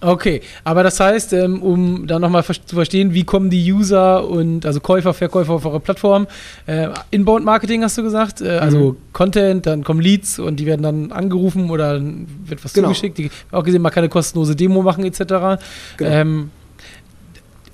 Okay, 0.00 0.42
aber 0.64 0.82
das 0.82 1.00
heißt, 1.00 1.32
ähm, 1.32 1.62
um 1.62 2.06
da 2.06 2.18
nochmal 2.18 2.44
zu 2.44 2.74
verstehen, 2.74 3.14
wie 3.14 3.24
kommen 3.24 3.50
die 3.50 3.72
User 3.72 4.28
und 4.28 4.64
also 4.64 4.80
Käufer, 4.80 5.12
Verkäufer 5.12 5.54
auf 5.54 5.66
eure 5.66 5.80
Plattform? 5.80 6.26
Äh, 6.66 6.88
Inbound 7.10 7.44
Marketing 7.44 7.82
hast 7.82 7.98
du 7.98 8.02
gesagt, 8.02 8.40
äh, 8.40 8.58
also 8.58 8.92
mhm. 8.92 8.96
Content, 9.12 9.66
dann 9.66 9.82
kommen 9.82 10.00
Leads 10.00 10.38
und 10.38 10.60
die 10.60 10.66
werden 10.66 10.82
dann 10.82 11.12
angerufen 11.12 11.70
oder 11.70 12.00
wird 12.00 12.64
was 12.64 12.72
genau. 12.72 12.88
zugeschickt. 12.88 13.18
Die, 13.18 13.30
auch 13.50 13.64
gesehen, 13.64 13.82
man 13.82 13.90
kann 13.90 14.02
eine 14.02 14.08
kostenlose 14.08 14.54
Demo 14.54 14.82
machen 14.82 15.04
etc. 15.04 15.18
Genau. 15.18 15.60
Ähm, 16.00 16.50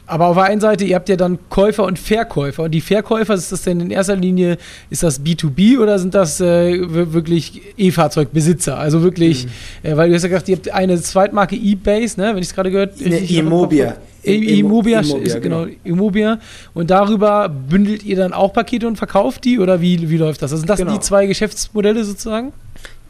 aber 0.07 0.27
auf 0.27 0.37
der 0.37 0.45
einen 0.45 0.61
Seite, 0.61 0.85
ihr 0.85 0.97
habt 0.97 1.09
ja 1.09 1.17
dann 1.17 1.39
Käufer 1.49 1.85
und 1.85 1.99
Verkäufer. 1.99 2.65
Und 2.65 2.73
die 2.73 2.81
Verkäufer, 2.83 3.35
ist 3.35 3.53
das 3.53 3.63
denn 3.63 3.81
in 3.81 3.91
erster 3.91 4.17
Linie, 4.17 4.59
ist 4.91 5.03
das 5.03 5.23
B2B 5.23 5.79
oder 5.79 5.99
sind 5.99 6.15
das 6.15 6.41
äh, 6.41 6.79
wirklich 7.13 7.63
E-Fahrzeugbesitzer? 7.79 8.79
Also 8.79 9.03
wirklich, 9.03 9.47
mhm. 9.47 9.91
äh, 9.91 9.97
weil 9.97 10.11
du 10.11 10.15
hast 10.15 10.23
ja 10.23 10.29
gesagt, 10.29 10.49
ihr 10.49 10.57
habt 10.57 10.71
eine 10.71 11.01
Zweitmarke 11.01 11.57
E-Base, 11.57 12.21
ne, 12.21 12.31
wenn 12.35 12.43
ich 12.43 12.49
es 12.49 12.55
gerade 12.55 12.71
gehört 12.71 12.97
habe. 12.97 13.09
Ne, 13.09 13.19
Immobia. 13.19 13.97
Immobia, 14.23 15.01
Immobia, 15.01 15.39
genau. 15.39 15.67
Immobia. 15.85 16.39
Und 16.73 16.91
darüber 16.91 17.49
bündelt 17.49 18.05
ihr 18.05 18.17
dann 18.17 18.33
auch 18.33 18.53
Pakete 18.53 18.87
und 18.87 18.97
verkauft 18.97 19.45
die 19.45 19.59
oder 19.59 19.81
wie, 19.81 20.09
wie 20.09 20.17
läuft 20.17 20.43
das? 20.43 20.53
Also 20.53 20.61
sind 20.61 20.71
das 20.71 20.79
genau. 20.79 20.93
die 20.93 21.01
zwei 21.01 21.27
Geschäftsmodelle 21.27 22.05
sozusagen? 22.05 22.53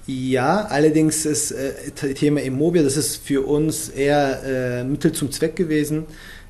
Ja, 0.07 0.67
allerdings 0.67 1.25
ist 1.25 1.53
äh, 1.53 1.91
Thema 2.15 2.43
Immobia, 2.43 2.83
das 2.83 2.97
ist 2.97 3.17
für 3.17 3.41
uns 3.41 3.89
eher 3.89 4.43
äh, 4.45 4.85
Mittel 4.85 5.13
zum 5.13 5.31
Zweck 5.31 5.57
gewesen. 5.57 6.05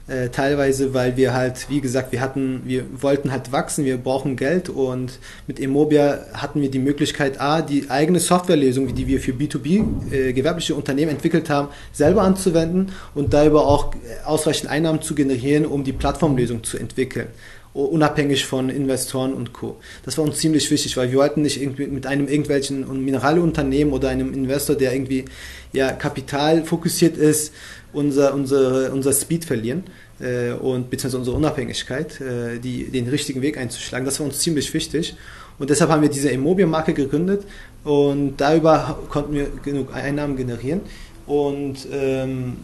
Äh, 0.06 0.28
teilweise, 0.28 0.92
weil 0.92 1.16
wir 1.16 1.32
halt, 1.32 1.70
wie 1.70 1.80
gesagt, 1.80 2.12
wir 2.12 2.20
hatten, 2.20 2.60
wir 2.66 2.84
wollten 3.00 3.32
halt 3.32 3.52
wachsen, 3.52 3.86
wir 3.86 3.96
brauchen 3.96 4.36
Geld 4.36 4.68
und 4.68 5.18
mit 5.46 5.58
Immobia 5.58 6.26
hatten 6.34 6.60
wir 6.60 6.70
die 6.70 6.78
Möglichkeit, 6.78 7.40
A, 7.40 7.62
die 7.62 7.88
eigene 7.88 8.20
Softwarelösung, 8.20 8.94
die 8.94 9.06
wir 9.06 9.18
für 9.18 9.32
B2B 9.32 10.12
äh, 10.12 10.32
gewerbliche 10.34 10.74
Unternehmen 10.74 11.12
entwickelt 11.12 11.48
haben, 11.48 11.68
selber 11.92 12.20
anzuwenden 12.20 12.92
und 13.14 13.32
darüber 13.32 13.66
auch 13.66 13.94
ausreichend 14.26 14.70
Einnahmen 14.70 15.00
zu 15.00 15.14
generieren, 15.14 15.64
um 15.64 15.84
die 15.84 15.92
Plattformlösung 15.92 16.64
zu 16.64 16.76
entwickeln 16.76 17.28
unabhängig 17.74 18.46
von 18.46 18.70
Investoren 18.70 19.34
und 19.34 19.52
Co. 19.52 19.76
Das 20.04 20.16
war 20.16 20.24
uns 20.24 20.38
ziemlich 20.38 20.70
wichtig, 20.70 20.96
weil 20.96 21.10
wir 21.10 21.18
wollten 21.18 21.42
nicht 21.42 21.60
irgendwie 21.60 21.88
mit 21.88 22.06
einem 22.06 22.28
irgendwelchen 22.28 23.04
Mineralunternehmen 23.04 23.92
oder 23.92 24.10
einem 24.10 24.32
Investor, 24.32 24.76
der 24.76 24.92
irgendwie 24.92 25.24
ja 25.72 25.90
Kapital 25.90 26.64
fokussiert 26.64 27.16
ist, 27.16 27.52
unser, 27.94 28.34
unsere, 28.34 28.92
unser 28.92 29.12
Speed 29.12 29.44
verlieren 29.44 29.84
äh, 30.20 30.52
und 30.52 30.90
beziehungsweise 30.90 31.18
unsere 31.18 31.36
Unabhängigkeit, 31.36 32.20
äh, 32.20 32.58
die, 32.58 32.90
den 32.90 33.08
richtigen 33.08 33.42
Weg 33.42 33.58
einzuschlagen. 33.58 34.04
Das 34.04 34.20
war 34.20 34.26
uns 34.26 34.40
ziemlich 34.40 34.72
wichtig. 34.74 35.16
Und 35.58 35.70
deshalb 35.70 35.90
haben 35.90 36.02
wir 36.02 36.08
diese 36.08 36.30
Immobilienmarke 36.30 36.94
gegründet 36.94 37.44
und 37.84 38.36
darüber 38.38 38.98
konnten 39.08 39.34
wir 39.34 39.46
genug 39.62 39.94
Einnahmen 39.94 40.36
generieren. 40.36 40.80
Und 41.26 41.86
ähm, 41.92 42.56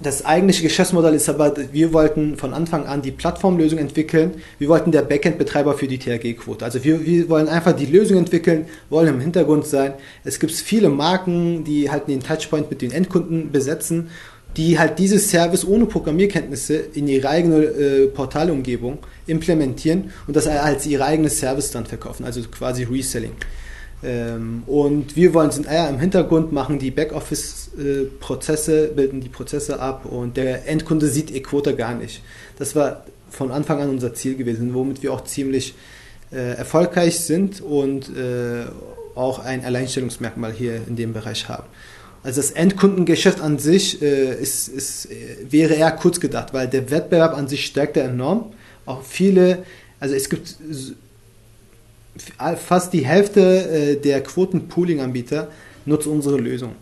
das 0.00 0.24
eigentliche 0.24 0.62
Geschäftsmodell 0.62 1.14
ist 1.14 1.28
aber, 1.28 1.54
wir 1.72 1.92
wollten 1.92 2.36
von 2.36 2.52
Anfang 2.52 2.86
an 2.86 3.00
die 3.00 3.12
Plattformlösung 3.12 3.78
entwickeln. 3.78 4.32
Wir 4.58 4.68
wollten 4.68 4.92
der 4.92 5.02
Backend-Betreiber 5.02 5.74
für 5.74 5.88
die 5.88 5.98
THG-Quote. 5.98 6.64
Also 6.64 6.84
wir, 6.84 7.04
wir 7.04 7.28
wollen 7.28 7.48
einfach 7.48 7.72
die 7.72 7.86
Lösung 7.86 8.18
entwickeln, 8.18 8.66
wollen 8.90 9.08
im 9.08 9.20
Hintergrund 9.20 9.66
sein. 9.66 9.94
Es 10.22 10.38
gibt 10.38 10.52
viele 10.52 10.90
Marken, 10.90 11.64
die 11.64 11.90
halt 11.90 12.08
den 12.08 12.20
Touchpoint 12.20 12.70
mit 12.70 12.82
den 12.82 12.90
Endkunden 12.90 13.50
besetzen, 13.50 14.10
die 14.56 14.78
halt 14.78 14.98
dieses 14.98 15.30
Service 15.30 15.66
ohne 15.66 15.86
Programmierkenntnisse 15.86 16.76
in 16.76 17.08
ihre 17.08 17.28
eigene 17.28 17.56
äh, 17.64 18.06
Portalumgebung 18.06 18.98
implementieren 19.26 20.12
und 20.26 20.36
das 20.36 20.46
als 20.46 20.86
ihr 20.86 21.04
eigenes 21.04 21.38
Service 21.38 21.70
dann 21.70 21.86
verkaufen, 21.86 22.24
also 22.24 22.40
quasi 22.42 22.84
Reselling. 22.84 23.32
Ähm, 24.06 24.62
und 24.66 25.16
wir 25.16 25.34
wollen 25.34 25.50
sind 25.50 25.66
eher 25.66 25.88
im 25.88 25.98
Hintergrund, 25.98 26.52
machen 26.52 26.78
die 26.78 26.92
Backoffice-Prozesse, 26.92 28.92
bilden 28.94 29.20
die 29.20 29.28
Prozesse 29.28 29.80
ab 29.80 30.04
und 30.04 30.36
der 30.36 30.68
Endkunde 30.68 31.08
sieht 31.08 31.34
Equota 31.34 31.72
gar 31.72 31.94
nicht. 31.94 32.22
Das 32.56 32.76
war 32.76 33.04
von 33.28 33.50
Anfang 33.50 33.80
an 33.80 33.90
unser 33.90 34.14
Ziel 34.14 34.36
gewesen, 34.36 34.74
womit 34.74 35.02
wir 35.02 35.12
auch 35.12 35.24
ziemlich 35.24 35.74
äh, 36.30 36.56
erfolgreich 36.56 37.18
sind 37.18 37.60
und 37.60 38.08
äh, 38.16 38.66
auch 39.16 39.40
ein 39.40 39.64
Alleinstellungsmerkmal 39.64 40.52
hier 40.52 40.82
in 40.86 40.94
dem 40.94 41.12
Bereich 41.12 41.48
haben. 41.48 41.66
Also 42.22 42.40
das 42.40 42.52
Endkundengeschäft 42.52 43.40
an 43.40 43.58
sich 43.58 44.00
äh, 44.02 44.40
ist, 44.40 44.68
ist, 44.68 45.08
wäre 45.50 45.74
eher 45.74 45.90
kurz 45.90 46.20
gedacht, 46.20 46.54
weil 46.54 46.68
der 46.68 46.90
Wettbewerb 46.90 47.36
an 47.36 47.48
sich 47.48 47.66
stärkt 47.66 47.96
enorm. 47.96 48.52
Auch 48.84 49.02
viele, 49.02 49.64
also 49.98 50.14
es 50.14 50.28
gibt 50.28 50.56
fast 52.56 52.92
die 52.92 53.04
Hälfte 53.04 53.40
äh, 53.40 53.96
der 53.96 54.22
Quotenpooling-Anbieter 54.22 55.48
nutzt 55.84 56.06
unsere 56.06 56.38
Lösung. 56.38 56.72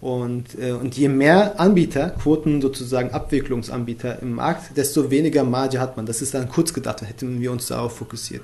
Und, 0.00 0.46
äh, 0.60 0.72
und 0.72 0.96
je 0.96 1.08
mehr 1.08 1.58
Anbieter, 1.58 2.10
Quoten 2.10 2.60
sozusagen 2.60 3.10
Abwicklungsanbieter 3.10 4.22
im 4.22 4.34
Markt, 4.34 4.76
desto 4.76 5.10
weniger 5.10 5.42
Marge 5.42 5.80
hat 5.80 5.96
man. 5.96 6.06
Das 6.06 6.22
ist 6.22 6.34
dann 6.34 6.48
kurz 6.48 6.72
gedacht, 6.72 7.02
hätten 7.02 7.40
wir 7.40 7.50
uns 7.50 7.66
darauf 7.66 7.96
fokussiert. 7.96 8.42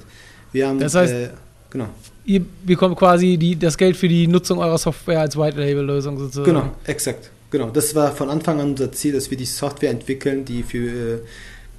Wir 0.52 0.68
haben, 0.68 0.80
das 0.80 0.94
heißt, 0.94 1.12
äh, 1.12 1.28
genau. 1.70 1.86
ihr 2.24 2.44
bekommt 2.64 2.96
quasi 2.96 3.36
die, 3.36 3.56
das 3.56 3.78
Geld 3.78 3.96
für 3.96 4.08
die 4.08 4.26
Nutzung 4.26 4.58
eurer 4.58 4.78
Software 4.78 5.20
als 5.20 5.36
White-Label-Lösung 5.36 6.18
sozusagen. 6.18 6.46
Genau, 6.46 6.70
exakt. 6.86 7.30
Genau, 7.50 7.70
das 7.70 7.94
war 7.94 8.10
von 8.10 8.30
Anfang 8.30 8.60
an 8.60 8.70
unser 8.70 8.90
Ziel, 8.90 9.12
dass 9.12 9.30
wir 9.30 9.38
die 9.38 9.44
Software 9.44 9.90
entwickeln, 9.90 10.44
die 10.44 10.64
für 10.64 10.88
äh, 10.88 11.18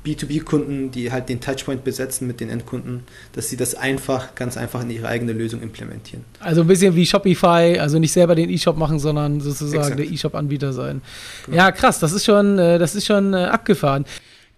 B2B-Kunden, 0.05 0.91
die 0.91 1.11
halt 1.11 1.29
den 1.29 1.41
Touchpoint 1.41 1.83
besetzen 1.83 2.27
mit 2.27 2.39
den 2.39 2.49
Endkunden, 2.49 3.03
dass 3.33 3.49
sie 3.49 3.57
das 3.57 3.75
einfach, 3.75 4.35
ganz 4.35 4.57
einfach 4.57 4.83
in 4.83 4.91
ihre 4.91 5.07
eigene 5.07 5.33
Lösung 5.33 5.61
implementieren. 5.61 6.23
Also 6.39 6.61
ein 6.61 6.67
bisschen 6.67 6.95
wie 6.95 7.05
Shopify, 7.05 7.77
also 7.79 7.99
nicht 7.99 8.11
selber 8.11 8.35
den 8.35 8.49
E-Shop 8.49 8.77
machen, 8.77 8.99
sondern 8.99 9.41
sozusagen 9.41 9.81
Exakt. 9.81 9.99
der 9.99 10.11
E-Shop-Anbieter 10.11 10.73
sein. 10.73 11.01
Genau. 11.45 11.57
Ja, 11.57 11.71
krass, 11.71 11.99
das 11.99 12.13
ist 12.13 12.25
schon, 12.25 12.59
äh, 12.59 12.77
das 12.77 12.95
ist 12.95 13.05
schon 13.05 13.33
äh, 13.33 13.37
abgefahren. 13.37 14.05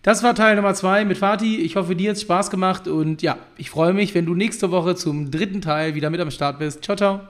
Das 0.03 0.23
war 0.23 0.35
Teil 0.35 0.55
Nummer 0.55 0.73
zwei 0.73 1.03
mit 1.03 1.17
Fatih. 1.17 1.57
Ich 1.57 1.75
hoffe, 1.75 1.95
dir 1.95 2.11
hat 2.11 2.17
es 2.17 2.21
Spaß 2.21 2.49
gemacht 2.49 2.87
und 2.87 3.21
ja, 3.21 3.37
ich 3.57 3.69
freue 3.69 3.93
mich, 3.93 4.15
wenn 4.15 4.25
du 4.25 4.35
nächste 4.35 4.71
Woche 4.71 4.95
zum 4.95 5.31
dritten 5.31 5.61
Teil 5.61 5.95
wieder 5.95 6.09
mit 6.09 6.21
am 6.21 6.31
Start 6.31 6.59
bist. 6.59 6.83
Ciao, 6.83 6.95
ciao. 6.95 7.21